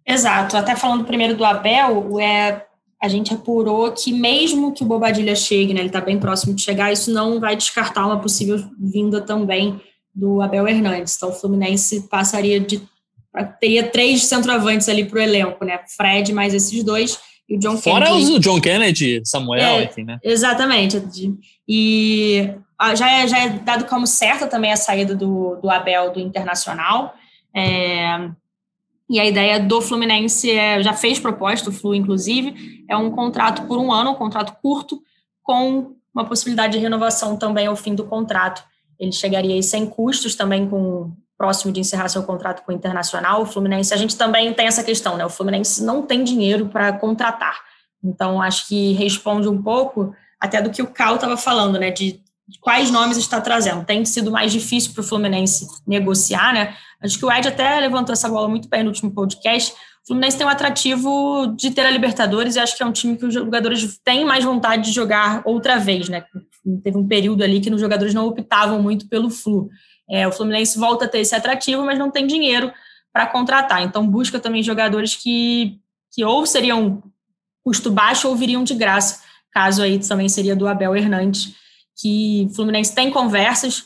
[0.05, 0.57] Exato.
[0.57, 2.65] Até falando primeiro do Abel, é,
[3.01, 6.61] a gente apurou que mesmo que o Bobadilha chegue, né, ele está bem próximo de
[6.61, 9.79] chegar, isso não vai descartar uma possível vinda também
[10.13, 11.15] do Abel Hernandes.
[11.15, 12.81] Então o Fluminense passaria de
[13.59, 15.79] teria três centroavantes ali para o elenco, né?
[15.97, 18.25] Fred mais esses dois e o John Fora Kennedy.
[18.25, 20.19] Fora o John Kennedy, Samuel, é, enfim, né?
[20.23, 21.01] Exatamente.
[21.67, 22.51] E
[22.95, 27.15] já é, já é dado como certa também a saída do, do Abel do Internacional.
[27.55, 28.29] É,
[29.13, 33.67] e a ideia do Fluminense é, já fez proposta, o Flu, inclusive, é um contrato
[33.67, 34.99] por um ano, um contrato curto,
[35.43, 38.63] com uma possibilidade de renovação também ao fim do contrato.
[38.99, 43.43] Ele chegaria aí sem custos também com próximo de encerrar seu contrato com o Internacional,
[43.43, 45.23] o Fluminense, a gente também tem essa questão, né?
[45.23, 47.61] O Fluminense não tem dinheiro para contratar.
[48.03, 51.91] Então, acho que responde um pouco até do que o Cal estava falando, né?
[51.91, 52.19] De,
[52.59, 53.85] quais nomes está trazendo.
[53.85, 56.75] Tem sido mais difícil para o Fluminense negociar, né?
[57.01, 59.73] Acho que o Ed até levantou essa bola muito bem no último podcast.
[60.03, 63.17] O Fluminense tem um atrativo de ter a Libertadores e acho que é um time
[63.17, 66.25] que os jogadores têm mais vontade de jogar outra vez, né?
[66.83, 69.69] Teve um período ali que os jogadores não optavam muito pelo Flu.
[70.09, 72.71] É, o Fluminense volta a ter esse atrativo, mas não tem dinheiro
[73.13, 73.81] para contratar.
[73.83, 75.79] Então, busca também jogadores que,
[76.11, 77.01] que ou seriam
[77.63, 79.21] custo baixo ou viriam de graça.
[79.51, 81.55] Caso aí também seria do Abel Hernandes,
[81.99, 83.85] que o Fluminense tem conversas,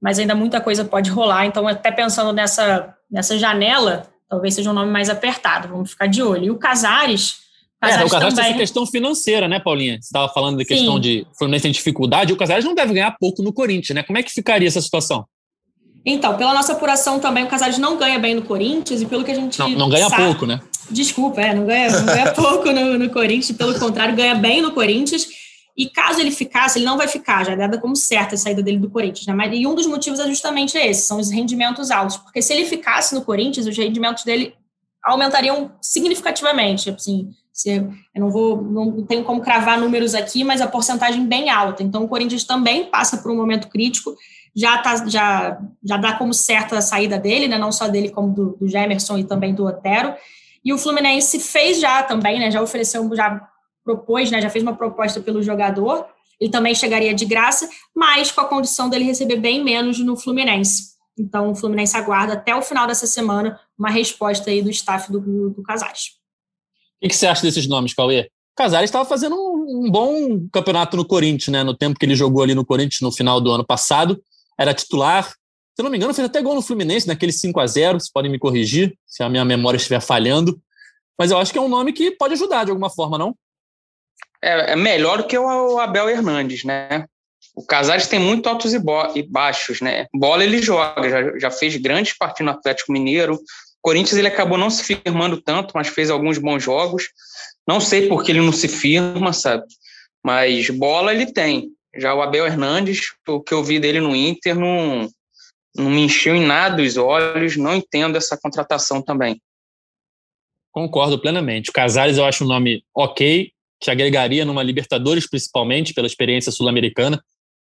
[0.00, 1.46] mas ainda muita coisa pode rolar.
[1.46, 5.68] Então, até pensando nessa, nessa janela, talvez seja um nome mais apertado.
[5.68, 6.44] Vamos ficar de olho.
[6.44, 7.38] E o Casares.
[7.80, 8.44] Casares é, o Casares também...
[8.44, 9.94] tem essa questão financeira, né, Paulinha?
[9.94, 11.00] Você estava falando da questão Sim.
[11.00, 12.32] de Fluminense tem dificuldade.
[12.32, 14.02] O Casares não deve ganhar pouco no Corinthians, né?
[14.02, 15.26] Como é que ficaria essa situação?
[16.04, 19.32] Então, pela nossa apuração também, o Casares não ganha bem no Corinthians e pelo que
[19.32, 19.58] a gente.
[19.58, 20.60] Não, não ganha sabe, pouco, né?
[20.88, 24.70] Desculpa, é, não ganha, não ganha pouco no, no Corinthians, pelo contrário, ganha bem no
[24.70, 25.26] Corinthians.
[25.76, 28.62] E caso ele ficasse, ele não vai ficar, já é dada como certa a saída
[28.62, 29.26] dele do Corinthians.
[29.26, 29.34] Né?
[29.34, 32.16] Mas, e um dos motivos é justamente esse: são os rendimentos altos.
[32.16, 34.54] Porque se ele ficasse no Corinthians, os rendimentos dele
[35.04, 36.90] aumentariam significativamente.
[36.90, 41.50] Assim, se, eu não vou, não tenho como cravar números aqui, mas a porcentagem bem
[41.50, 41.82] alta.
[41.82, 44.16] Então, o Corinthians também passa por um momento crítico
[44.56, 48.32] já, tá, já, já dá como certa a saída dele, né, não só dele, como
[48.32, 50.14] do, do e também do Otero.
[50.64, 53.46] E o Fluminense fez já também, né, já ofereceu, já
[53.86, 56.06] propôs, né, já fez uma proposta pelo jogador,
[56.40, 60.96] ele também chegaria de graça, mas com a condição dele receber bem menos no Fluminense.
[61.18, 65.50] Então, o Fluminense aguarda até o final dessa semana uma resposta aí do staff do,
[65.50, 66.16] do Casares.
[67.02, 68.28] O que, você acha desses nomes, Cauê?
[68.54, 71.62] Casares estava fazendo um, um, bom campeonato no Corinthians, né?
[71.62, 74.20] No tempo que ele jogou ali no Corinthians no final do ano passado
[74.58, 75.28] era titular.
[75.74, 78.30] Se não me engano, fez até gol no Fluminense, naquele 5 a 0 Vocês podem
[78.30, 80.58] me corrigir se a minha memória estiver falhando.
[81.18, 83.34] Mas eu acho que é um nome que pode ajudar de alguma forma, não?
[84.46, 87.06] É, é melhor do que o Abel Hernandes, né?
[87.54, 88.80] O Casares tem muito altos e,
[89.14, 90.06] e baixos, né?
[90.14, 93.40] Bola ele joga, já, já fez grandes partidas no Atlético Mineiro,
[93.86, 97.04] Corinthians ele acabou não se firmando tanto, mas fez alguns bons jogos.
[97.68, 99.62] Não sei por que ele não se firma, sabe?
[100.24, 101.68] Mas bola ele tem.
[101.96, 105.08] Já o Abel Hernandes, o que eu vi dele no Inter, não,
[105.76, 107.56] não me encheu em nada os olhos.
[107.56, 109.40] Não entendo essa contratação também.
[110.72, 111.70] Concordo plenamente.
[111.70, 117.22] O Casares eu acho um nome ok, que agregaria numa Libertadores, principalmente, pela experiência sul-americana.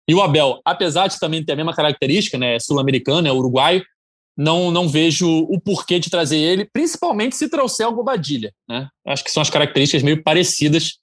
[0.07, 3.83] E o Abel, apesar de também ter a mesma característica, né, sul-americano, é uruguaio,
[4.37, 8.53] não, não vejo o porquê de trazer ele, principalmente se trouxer o Bobadilha.
[8.69, 8.87] Né?
[9.05, 10.99] Acho que são as características meio parecidas,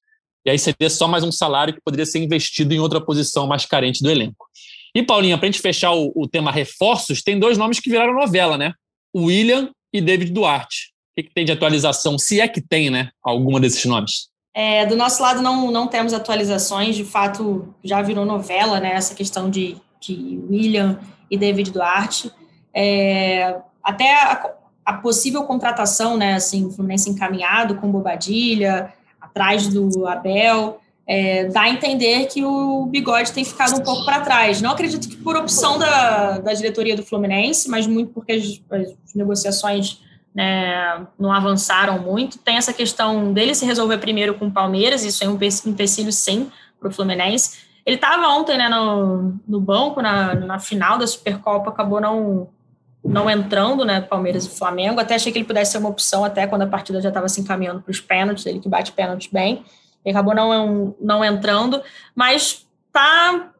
[0.47, 3.67] e aí seria só mais um salário que poderia ser investido em outra posição mais
[3.67, 4.47] carente do elenco.
[4.95, 8.15] E, Paulinha, para a gente fechar o, o, tema reforços, tem dois nomes que viraram
[8.15, 8.73] novela, né?
[9.15, 10.93] William e David Duarte.
[11.13, 14.29] O que, que tem de atualização, se é que tem, né, alguma desses nomes?
[14.55, 19.13] É, do nosso lado não, não temos atualizações, de fato já virou novela, né, essa
[19.13, 22.31] questão de, de William e David Duarte.
[22.73, 24.51] É, até a,
[24.85, 31.63] a, possível contratação, né, assim, o Fluminense encaminhado com Bobadilha, atrás do Abel, é, dá
[31.63, 34.63] a entender que o Bigode tem ficado um pouco para trás.
[34.63, 39.15] Não acredito que por opção da, da diretoria do Fluminense, mas muito porque as, as
[39.15, 40.01] negociações
[40.35, 42.39] né, não avançaram muito.
[42.39, 46.51] Tem essa questão dele se resolver primeiro com o Palmeiras, isso é um empecilho sim
[46.81, 47.65] para o Fluminense.
[47.87, 52.49] Ele estava ontem né, no, no banco, na, na final da Supercopa, acabou não,
[53.05, 54.99] não entrando, né, Palmeiras e Flamengo.
[54.99, 57.41] Até achei que ele pudesse ser uma opção, até quando a partida já estava se
[57.41, 59.65] encaminhando para os pênaltis, ele que bate pênaltis bem.
[60.05, 61.83] Ele acabou não, não entrando,
[62.15, 63.51] mas tá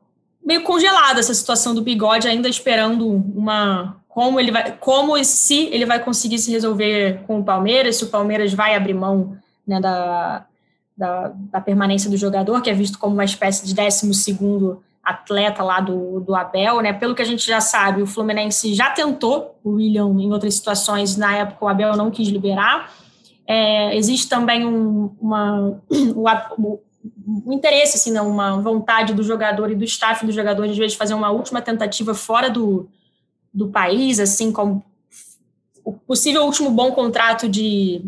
[0.45, 5.67] meio congelada essa situação do bigode, ainda esperando uma como ele vai, como e se
[5.73, 9.37] ele vai conseguir se resolver com o Palmeiras, se o Palmeiras vai abrir mão
[9.67, 10.47] né, da,
[10.97, 15.65] da, da, permanência do jogador, que é visto como uma espécie de 12 segundo atleta
[15.65, 16.93] lá do, do Abel, né?
[16.93, 21.17] Pelo que a gente já sabe, o Fluminense já tentou o William em outras situações,
[21.17, 22.93] na época o Abel não quis liberar.
[23.45, 26.79] É, existe também um, uma, um,
[27.45, 30.97] um interesse, assim, né, uma vontade do jogador e do staff do jogador, às vezes,
[30.97, 32.89] fazer uma última tentativa fora do,
[33.55, 34.85] do país, assim, como
[35.85, 38.05] o possível último bom contrato de,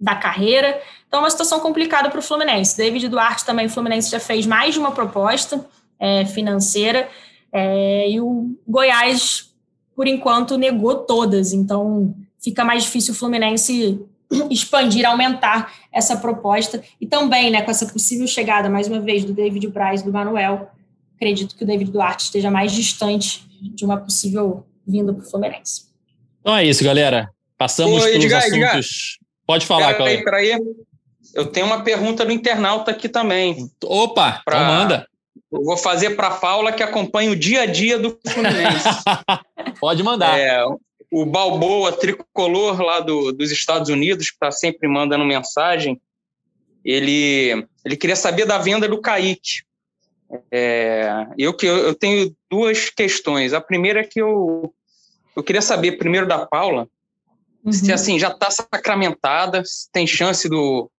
[0.00, 0.80] da carreira.
[1.08, 2.76] Então, é uma situação complicada para o Fluminense.
[2.76, 5.66] David Duarte também, o Fluminense já fez mais de uma proposta
[5.98, 7.08] é, financeira,
[7.52, 9.52] é, e o Goiás,
[9.96, 11.52] por enquanto, negou todas.
[11.52, 14.00] Então, fica mais difícil o Fluminense
[14.50, 16.82] expandir, aumentar essa proposta.
[17.00, 20.12] E também, né, com essa possível chegada, mais uma vez, do David Braz e do
[20.12, 20.68] Manuel,
[21.16, 25.86] acredito que o David Duarte esteja mais distante de uma possível vinda para o Fluminense.
[26.40, 27.30] Então é isso, galera.
[27.56, 28.56] Passamos Ô, pelos Edgar, assuntos.
[28.58, 28.82] Edgar.
[29.46, 30.22] Pode falar, Cauê.
[30.22, 30.58] Peraí,
[31.34, 33.70] Eu tenho uma pergunta do internauta aqui também.
[33.82, 34.56] Opa, pra...
[34.56, 35.08] então manda.
[35.52, 38.88] Eu vou fazer para a Paula, que acompanha o dia a dia do Fluminense.
[39.80, 40.38] Pode mandar.
[40.38, 40.64] É,
[41.10, 46.00] o Balboa, tricolor lá do, dos Estados Unidos, que está sempre mandando mensagem,
[46.84, 49.62] ele, ele queria saber da venda do Kaique.
[50.50, 53.52] É, eu, eu tenho duas questões.
[53.52, 54.72] A primeira é que eu,
[55.36, 56.88] eu queria saber, primeiro da Paula,
[57.64, 57.72] uhum.
[57.72, 60.90] se assim já está sacramentada, se tem chance do.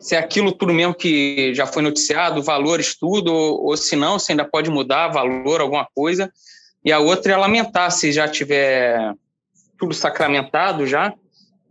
[0.00, 4.18] Se é aquilo tudo mesmo que já foi noticiado, valores, tudo, ou, ou se não,
[4.18, 6.32] se ainda pode mudar valor, alguma coisa.
[6.84, 9.12] E a outra é lamentar se já tiver
[9.76, 11.12] tudo sacramentado já.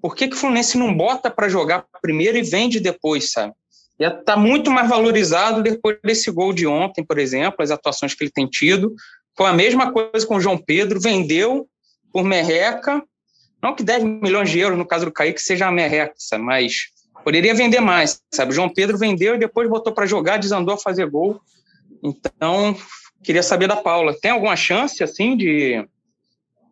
[0.01, 3.53] Por que, que o Fluminense não bota para jogar primeiro e vende depois, sabe?
[3.99, 8.13] Ia estar tá muito mais valorizado depois desse gol de ontem, por exemplo, as atuações
[8.13, 8.93] que ele tem tido.
[9.35, 11.67] Foi a mesma coisa com o João Pedro, vendeu
[12.11, 13.03] por merreca,
[13.61, 16.87] não que 10 milhões de euros, no caso do Kaique, seja a merreca, mas
[17.23, 18.51] poderia vender mais, sabe?
[18.51, 21.41] O João Pedro vendeu e depois botou para jogar, desandou a fazer gol.
[22.03, 22.75] Então,
[23.23, 25.85] queria saber da Paula, tem alguma chance, assim, de,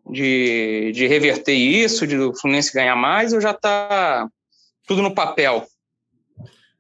[0.10, 4.30] de, de reverter isso, de o Fluminense ganhar mais, ou já está
[4.88, 5.66] tudo no papel?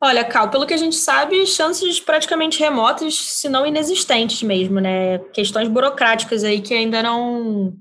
[0.01, 5.19] Olha, Cal, pelo que a gente sabe, chances praticamente remotas, se não inexistentes mesmo, né?
[5.33, 7.73] Questões burocráticas aí que ainda não,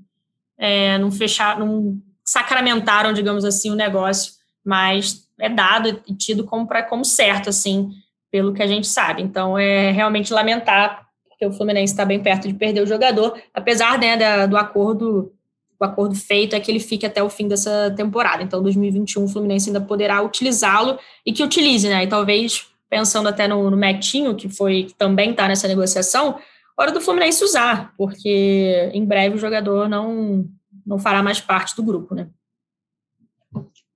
[0.57, 6.65] é, não fecharam, não sacramentaram, digamos assim, o negócio, mas é dado e tido como,
[6.67, 7.91] pra, como certo, assim,
[8.31, 9.21] pelo que a gente sabe.
[9.21, 13.99] Então, é realmente lamentar, porque o Fluminense está bem perto de perder o jogador, apesar
[13.99, 15.34] né, da, do acordo
[15.79, 18.41] o acordo feito é que ele fique até o fim dessa temporada.
[18.41, 22.03] Então, 2021, o Fluminense ainda poderá utilizá-lo e que utilize, né?
[22.03, 26.39] E talvez, pensando até no, no Metinho, que foi que também está nessa negociação,
[26.77, 30.45] hora do Fluminense usar, porque em breve o jogador não,
[30.85, 32.27] não fará mais parte do grupo, né?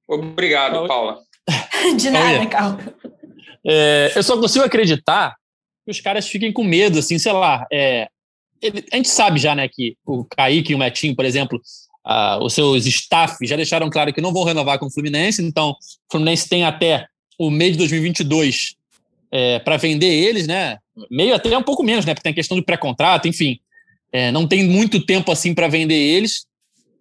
[0.08, 1.20] Obrigado, Paula.
[1.98, 2.84] De nada, Carlos.
[3.66, 5.36] É, eu só consigo acreditar
[5.86, 8.10] que os caras fiquem com medo, assim, sei lá, é,
[8.62, 11.62] ele, a gente sabe já, né, que o Kaique e o Metinho, por exemplo,
[12.04, 15.72] a, os seus staff já deixaram claro que não vão renovar com o Fluminense, então
[15.72, 15.76] o
[16.12, 17.08] Fluminense tem até
[17.38, 18.76] o mês de 2022
[19.32, 20.78] é, para vender eles, né?
[21.10, 22.14] Meio até um pouco menos, né?
[22.14, 23.60] Porque tem a questão do pré-contrato, enfim.
[24.12, 26.46] É, não tem muito tempo assim para vender eles.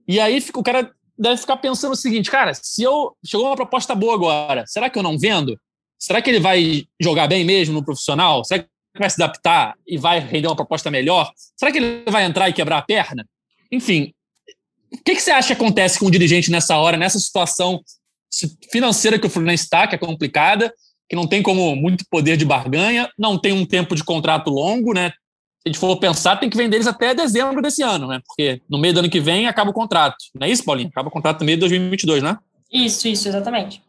[0.06, 3.56] E aí fica, o cara deve ficar pensando o seguinte, cara, se eu chegou uma
[3.56, 5.59] proposta boa agora, será que eu não vendo?
[5.98, 8.44] Será que ele vai jogar bem mesmo no profissional?
[8.44, 11.30] Será que vai se adaptar e vai render uma proposta melhor?
[11.57, 13.26] Será que ele vai entrar e quebrar a perna?
[13.70, 14.12] Enfim,
[14.93, 17.82] o que, que você acha que acontece com o dirigente nessa hora, nessa situação
[18.70, 20.72] financeira que o Fluminense está, que é complicada,
[21.09, 24.93] que não tem como muito poder de barganha, não tem um tempo de contrato longo,
[24.93, 25.11] né?
[25.11, 28.20] Se a gente for pensar, tem que vender eles até dezembro desse ano, né?
[28.26, 30.16] Porque no meio do ano que vem acaba o contrato.
[30.34, 30.89] Não é isso, Paulinho?
[30.89, 32.39] Acaba o contrato no meio de 2022, né?
[32.70, 33.82] Isso, isso, exatamente.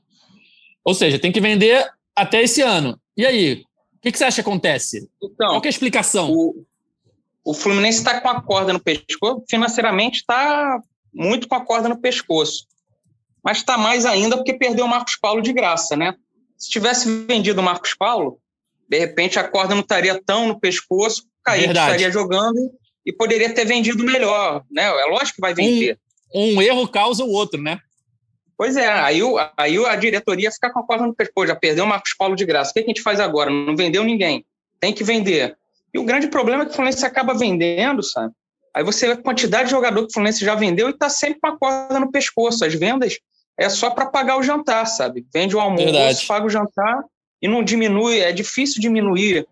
[0.84, 1.86] Ou seja, tem que vender
[2.16, 3.00] até esse ano.
[3.16, 3.64] E aí,
[4.00, 5.10] o que, que você acha que acontece?
[5.22, 6.32] Então, Qual é a explicação?
[6.32, 6.66] O,
[7.44, 10.80] o Fluminense está com a corda no pescoço, financeiramente está
[11.14, 12.66] muito com a corda no pescoço.
[13.44, 16.16] Mas está mais ainda porque perdeu o Marcos Paulo de graça, né?
[16.58, 18.40] Se tivesse vendido o Marcos Paulo,
[18.88, 22.72] de repente a corda não estaria tão no pescoço, o Kaique estaria jogando
[23.06, 24.84] e poderia ter vendido melhor, né?
[24.84, 26.00] É lógico que vai vender.
[26.34, 27.80] Um, um erro causa o outro, né?
[28.60, 29.22] Pois é, aí,
[29.56, 32.46] aí a diretoria fica com a corda no pescoço, já perdeu o Marcos Paulo de
[32.46, 32.72] graça.
[32.72, 33.50] O que a gente faz agora?
[33.50, 34.46] Não vendeu ninguém.
[34.82, 35.56] Tem que vender.
[35.94, 38.34] E o grande problema é que o Fluminense acaba vendendo, sabe?
[38.76, 41.40] Aí você vê a quantidade de jogador que o Fluminense já vendeu e está sempre
[41.40, 42.66] com a corda no pescoço.
[42.66, 43.18] As vendas
[43.58, 45.26] é só para pagar o jantar, sabe?
[45.34, 46.28] Vende o almoço, Verdade.
[46.28, 47.02] paga o jantar
[47.42, 48.20] e não diminui.
[48.20, 49.48] É difícil diminuir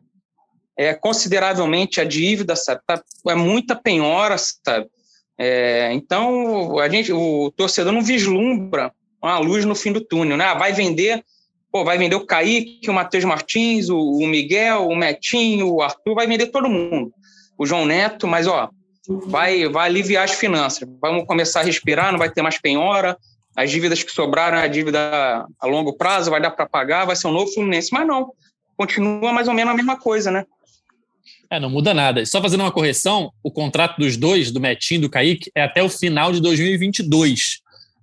[0.77, 2.81] é, consideravelmente a dívida, sabe?
[2.85, 4.89] Tá, é muita penhora, sabe?
[5.37, 10.45] É, então a gente, o torcedor não vislumbra uma luz no fim do túnel, né?
[10.45, 11.23] Ah, vai vender,
[11.71, 16.15] pô, vai vender o Kaique, o Matheus Martins, o, o Miguel, o Metinho, o Arthur,
[16.15, 17.11] vai vender todo mundo.
[17.57, 18.69] O João Neto, mas ó,
[19.27, 20.87] vai, vai aliviar as finanças.
[21.01, 23.17] Vamos começar a respirar, não vai ter mais penhora,
[23.55, 27.27] as dívidas que sobraram, a dívida a longo prazo, vai dar para pagar, vai ser
[27.27, 27.89] um novo Fluminense.
[27.91, 28.31] Mas não,
[28.75, 30.45] continua mais ou menos a mesma coisa, né?
[31.49, 32.25] É, não muda nada.
[32.25, 35.81] Só fazendo uma correção, o contrato dos dois, do Metinho e do Kaique, é até
[35.81, 37.59] o final de 2022.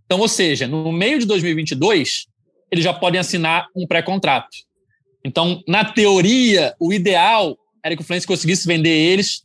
[0.06, 2.26] Então, ou seja, no meio de 2022,
[2.70, 4.48] eles já podem assinar um pré-contrato.
[5.24, 9.42] Então, na teoria, o ideal era que o Fluminense conseguisse vender eles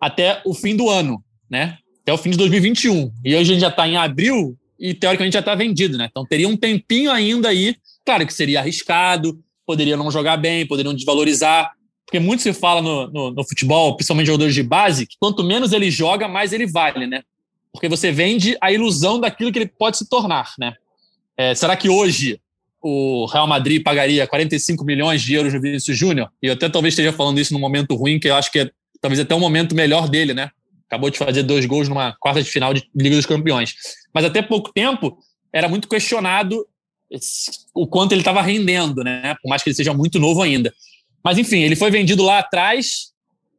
[0.00, 1.76] até o fim do ano, né?
[2.02, 3.12] Até o fim de 2021.
[3.24, 6.08] E hoje a gente já está em abril e teoricamente já está vendido, né?
[6.10, 7.76] Então teria um tempinho ainda aí.
[8.04, 11.70] Claro que seria arriscado, poderia não jogar bem, poderiam desvalorizar.
[12.10, 15.72] Porque muito se fala no, no, no futebol, principalmente jogadores de base, que quanto menos
[15.72, 17.22] ele joga, mais ele vale, né?
[17.72, 20.74] Porque você vende a ilusão daquilo que ele pode se tornar, né?
[21.36, 22.40] É, será que hoje
[22.82, 26.28] o Real Madrid pagaria 45 milhões de euros no Vinícius Júnior?
[26.42, 28.70] E eu até talvez esteja falando isso num momento ruim, que eu acho que é
[29.00, 30.50] talvez até o momento melhor dele, né?
[30.88, 33.72] Acabou de fazer dois gols numa quarta de final de Liga dos Campeões.
[34.12, 35.16] Mas até pouco tempo
[35.52, 36.66] era muito questionado
[37.72, 39.36] o quanto ele estava rendendo, né?
[39.40, 40.74] Por mais que ele seja muito novo ainda.
[41.22, 43.10] Mas enfim, ele foi vendido lá atrás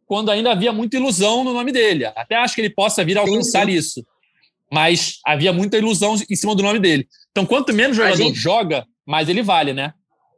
[0.05, 2.05] quando ainda havia muita ilusão no nome dele.
[2.05, 3.77] Até acho que ele possa vir a alcançar sim, sim.
[3.77, 4.05] isso.
[4.71, 7.07] Mas havia muita ilusão em cima do nome dele.
[7.31, 8.39] Então, quanto menos o jogador gente...
[8.39, 9.93] joga, mais ele vale, né?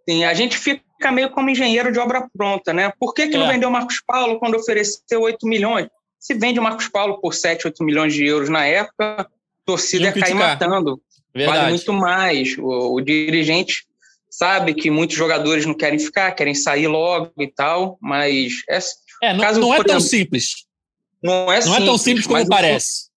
[0.08, 2.92] Sim, a gente fica fica meio como engenheiro de obra pronta, né?
[2.98, 3.40] Por que, que é.
[3.40, 5.88] não vendeu o Marcos Paulo quando ofereceu 8 milhões?
[6.18, 9.28] Se vende o Marcos Paulo por 7, 8 milhões de euros na época, a
[9.66, 11.02] torcida ia cair matando.
[11.36, 11.58] Verdade.
[11.58, 12.58] Vale muito mais.
[12.58, 13.86] O, o, dirigente
[14.34, 18.54] sabe que muitos jogadores não querem ficar, querem sair logo e tal, mas...
[18.68, 18.80] É,
[19.30, 20.66] é não, não é tão simples.
[21.22, 23.12] Não é, não simples, é tão simples como parece.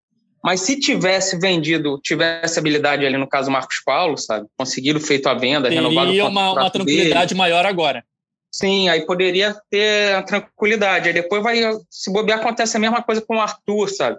[0.44, 4.46] Mas se tivesse vendido, tivesse habilidade ali no caso Marcos Paulo, sabe?
[4.58, 7.38] Conseguido feito a venda, Teria renovado o uma, uma tranquilidade dele.
[7.38, 8.04] maior agora.
[8.52, 11.08] Sim, aí poderia ter a tranquilidade.
[11.08, 11.60] Aí depois vai,
[11.90, 14.18] se bobear, acontece a mesma coisa com o Arthur, sabe?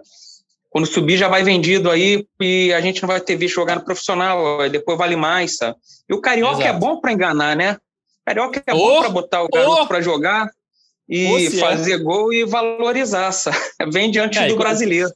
[0.70, 3.84] Quando subir já vai vendido aí e a gente não vai ter visto jogar no
[3.84, 5.76] profissional, depois vale mais, sabe?
[6.08, 6.76] E o Carioca é Exato.
[6.76, 7.72] é bom para enganar, né?
[7.72, 10.50] O Carioca é oh, bom para botar o garoto oh, para jogar
[11.08, 11.98] e oh, fazer é.
[11.98, 13.56] gol e valorizar, sabe?
[13.90, 15.10] Vem diante é, do brasileiro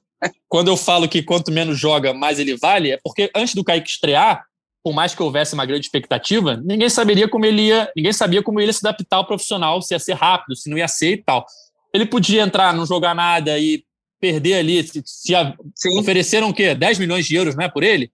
[0.48, 3.88] quando eu falo que quanto menos joga, mais ele vale, é porque antes do Kaique
[3.88, 4.44] estrear,
[4.82, 8.61] por mais que houvesse uma grande expectativa, ninguém saberia como ele ia, ninguém sabia como
[8.61, 11.22] ele ia se adaptar ao profissional, se ia ser rápido, se não ia ser e
[11.22, 11.46] tal.
[11.94, 13.84] Ele podia entrar, não jogar nada e
[14.22, 15.52] perder ali, se, se a,
[15.98, 16.76] ofereceram o quê?
[16.76, 18.08] 10 milhões de euros, né, por ele?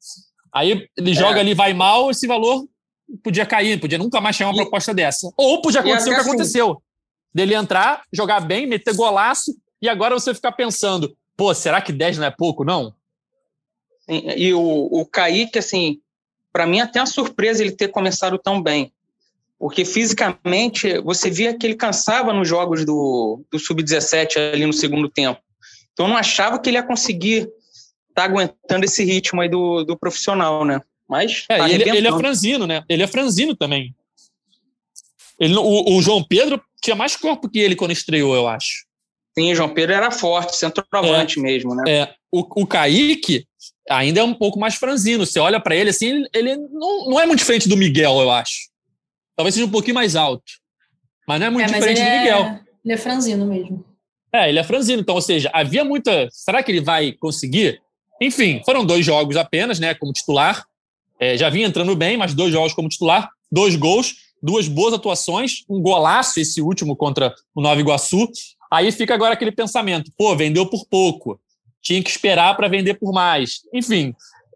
[0.50, 1.14] Aí ele é.
[1.14, 2.66] joga ali, vai mal, esse valor
[3.22, 5.30] podia cair, podia nunca mais chegar uma e, proposta dessa.
[5.36, 6.82] Ou podia acontecer o que assim, aconteceu.
[7.32, 12.16] Dele entrar, jogar bem, meter golaço, e agora você ficar pensando, pô, será que 10
[12.16, 12.94] não é pouco, não?
[14.08, 16.00] E o, o Kaique, assim,
[16.50, 18.90] para mim até uma surpresa ele ter começado tão bem.
[19.58, 25.10] Porque fisicamente você via que ele cansava nos jogos do, do Sub-17 ali no segundo
[25.10, 25.40] tempo.
[25.98, 27.48] Então eu não achava que ele ia conseguir
[28.14, 30.80] tá aguentando esse ritmo aí do, do profissional, né?
[31.08, 31.44] Mas.
[31.48, 32.84] É, tá ele, ele, é franzino, né?
[32.88, 33.92] Ele é franzino também.
[35.40, 38.86] Ele, o, o, João Pedro tinha mais corpo que ele quando estreou, eu acho.
[39.36, 41.82] Sim, o João Pedro era forte, centroavante é, mesmo, né?
[41.88, 42.14] É.
[42.30, 43.44] O, o Kaique
[43.90, 45.26] ainda é um pouco mais franzino.
[45.26, 48.68] Você olha para ele assim, ele não, não é muito diferente do Miguel, eu acho.
[49.34, 50.44] Talvez seja um pouquinho mais alto.
[51.26, 52.60] Mas não é muito é, diferente do é, Miguel.
[52.84, 53.87] Ele é franzino mesmo.
[54.32, 55.00] É, ele é franzino.
[55.00, 56.28] Então, ou seja, havia muita.
[56.30, 57.80] Será que ele vai conseguir?
[58.20, 60.64] Enfim, foram dois jogos apenas, né, como titular.
[61.20, 65.64] É, já vinha entrando bem, mas dois jogos como titular, dois gols, duas boas atuações,
[65.68, 68.28] um golaço esse último contra o Nova Iguaçu.
[68.70, 71.40] Aí fica agora aquele pensamento: pô, vendeu por pouco,
[71.82, 73.62] tinha que esperar para vender por mais.
[73.72, 74.14] Enfim,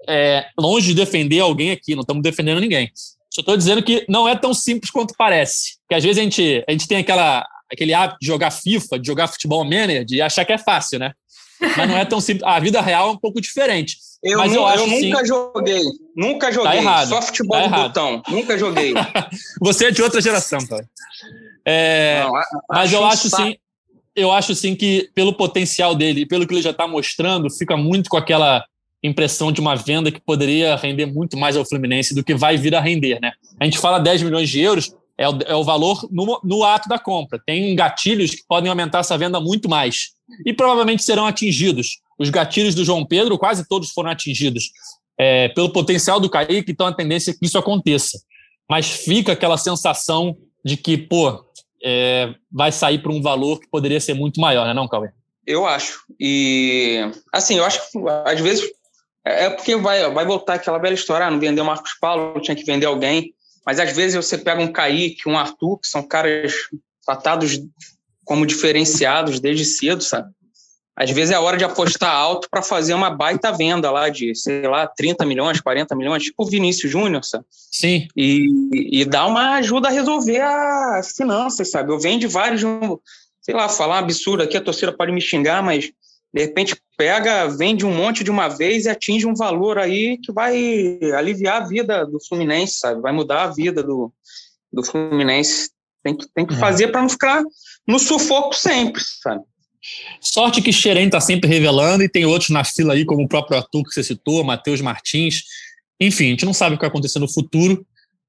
[0.08, 2.90] é, longe de defender alguém aqui, não estamos defendendo ninguém.
[3.30, 5.78] Só estou dizendo que não é tão simples quanto parece.
[5.88, 9.06] Que às vezes a gente, a gente tem aquela, aquele hábito de jogar FIFA, de
[9.06, 11.12] jogar futebol manager, de achar que é fácil, né?
[11.76, 12.44] Mas não é tão simples.
[12.44, 13.96] A vida real é um pouco diferente.
[14.22, 15.82] Eu, Mas eu, eu nunca sim, joguei.
[16.16, 16.70] Nunca tá joguei.
[16.70, 17.88] Tá errado, Só futebol tá de errado.
[17.88, 18.22] botão.
[18.28, 18.94] Nunca joguei.
[19.60, 20.88] Você é de outra geração, cara.
[21.64, 22.32] É, não,
[22.68, 23.56] mas eu acho sim.
[24.14, 27.76] Eu acho sim que, pelo potencial dele e pelo que ele já está mostrando, fica
[27.76, 28.64] muito com aquela
[29.02, 32.74] impressão de uma venda que poderia render muito mais ao Fluminense do que vai vir
[32.74, 33.32] a render, né?
[33.58, 36.88] A gente fala 10 milhões de euros, é o, é o valor no, no ato
[36.88, 37.40] da compra.
[37.44, 40.10] Tem gatilhos que podem aumentar essa venda muito mais.
[40.44, 42.00] E provavelmente serão atingidos.
[42.18, 44.70] Os gatilhos do João Pedro, quase todos foram atingidos.
[45.18, 48.18] É, pelo potencial do Kaique, então a tendência é que isso aconteça.
[48.68, 51.44] Mas fica aquela sensação de que, pô,
[51.84, 55.10] é, vai sair para um valor que poderia ser muito maior, né, não, Cauê?
[55.46, 56.04] Eu acho.
[56.18, 57.00] E,
[57.32, 58.64] assim, eu acho que às vezes
[59.24, 62.56] é, é porque vai, vai voltar aquela velha história, ah, não vendeu Marcos Paulo, tinha
[62.56, 63.34] que vender alguém.
[63.64, 66.52] Mas às vezes você pega um Kaique, um Arthur, que são caras
[67.04, 67.60] tratados
[68.24, 70.30] como diferenciados desde cedo, sabe?
[70.94, 74.62] Às vezes é hora de apostar alto para fazer uma baita venda lá de, sei
[74.68, 77.44] lá, 30 milhões, 40 milhões, tipo o Vinícius Júnior, sabe?
[77.50, 78.06] Sim.
[78.14, 81.90] E, e dá uma ajuda a resolver as finanças, sabe?
[81.90, 82.60] Eu venho de vários,
[83.40, 85.90] sei lá, falar um absurdo aqui, a torcida pode me xingar, mas
[86.32, 90.32] de repente pega, vende um monte de uma vez e atinge um valor aí que
[90.32, 93.00] vai aliviar a vida do Fluminense, sabe?
[93.00, 94.12] Vai mudar a vida do,
[94.72, 95.70] do Fluminense.
[96.02, 96.60] Tem que, tem que uhum.
[96.60, 97.42] fazer para não ficar
[97.86, 99.42] no sufoco sempre, sabe?
[100.20, 103.58] Sorte que Xerém está sempre revelando e tem outros na fila aí, como o próprio
[103.58, 105.42] Arthur que você citou, Matheus Martins.
[106.00, 107.84] Enfim, a gente não sabe o que vai acontecer no futuro,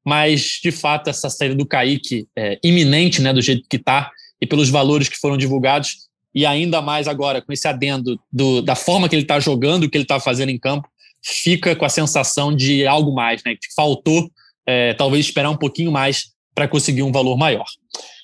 [0.06, 4.48] mas de fato essa saída do Kaique é iminente, né, do jeito que está e
[4.48, 9.08] pelos valores que foram divulgados, e ainda mais agora com esse adendo do, da forma
[9.08, 10.88] que ele está jogando, o que ele está fazendo em campo,
[11.24, 13.54] fica com a sensação de algo mais, né?
[13.54, 14.30] Que faltou
[14.68, 17.66] é, talvez esperar um pouquinho mais para conseguir um valor maior.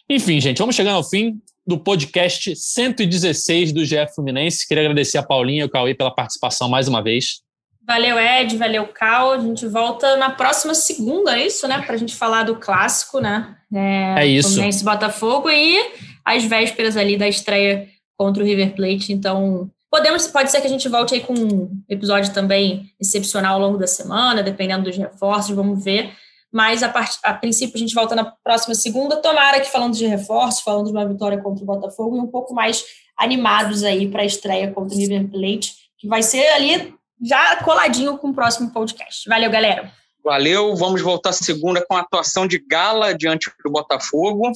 [0.09, 4.67] Enfim, gente, vamos chegando ao fim do podcast 116 do GF Fluminense.
[4.67, 7.41] Queria agradecer a Paulinha e o Cauê pela participação mais uma vez.
[7.85, 9.33] Valeu, Ed, valeu, Cal.
[9.33, 11.81] A gente volta na próxima segunda, é isso, né?
[11.81, 13.55] Para a gente falar do clássico, né?
[13.73, 14.49] É, é isso.
[14.49, 15.91] Fluminense Botafogo e
[16.25, 17.87] as vésperas ali da estreia
[18.19, 19.13] contra o River Plate.
[19.13, 23.61] Então, podemos, pode ser que a gente volte aí com um episódio também excepcional ao
[23.61, 26.11] longo da semana, dependendo dos reforços, vamos ver.
[26.51, 29.21] Mas a, part, a princípio a gente volta na próxima segunda.
[29.21, 32.53] Tomara que falando de reforços, falando de uma vitória contra o Botafogo e um pouco
[32.53, 32.83] mais
[33.17, 36.93] animados aí para a estreia contra o River Plate, que vai ser ali
[37.23, 39.29] já coladinho com o próximo podcast.
[39.29, 39.93] Valeu, galera.
[40.23, 44.51] Valeu, vamos voltar segunda com a atuação de gala diante do Botafogo,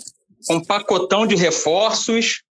[0.45, 2.43] com um pacotão de reforços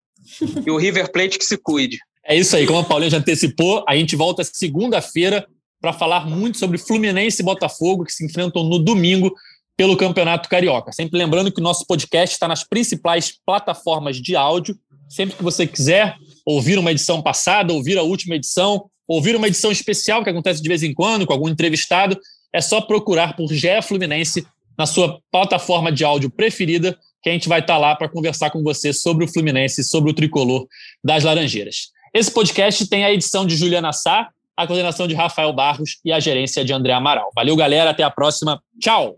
[0.65, 1.99] e o River Plate que se cuide.
[2.25, 5.47] É isso aí, como a Paulinha já antecipou, a gente volta segunda-feira
[5.81, 9.35] para falar muito sobre Fluminense e Botafogo, que se enfrentam no domingo
[9.77, 10.93] pelo Campeonato Carioca.
[10.93, 14.79] Sempre lembrando que o nosso podcast está nas principais plataformas de áudio.
[15.09, 16.17] Sempre que você quiser
[16.47, 20.69] ouvir uma edição passada, ouvir a última edição, ouvir uma edição especial que acontece de
[20.69, 22.17] vez em quando com algum entrevistado,
[22.53, 24.47] é só procurar por GE Fluminense
[24.79, 28.51] na sua plataforma de áudio preferida que a gente vai estar tá lá para conversar
[28.51, 30.67] com você sobre o Fluminense, sobre o tricolor
[31.03, 31.93] das Laranjeiras.
[32.13, 36.21] Esse podcast tem a edição de Juliana Sá, a coordenação de Rafael Barros e a
[36.21, 37.31] gerência de André Amaral.
[37.35, 37.91] Valeu, galera.
[37.91, 38.63] Até a próxima.
[38.81, 39.17] Tchau!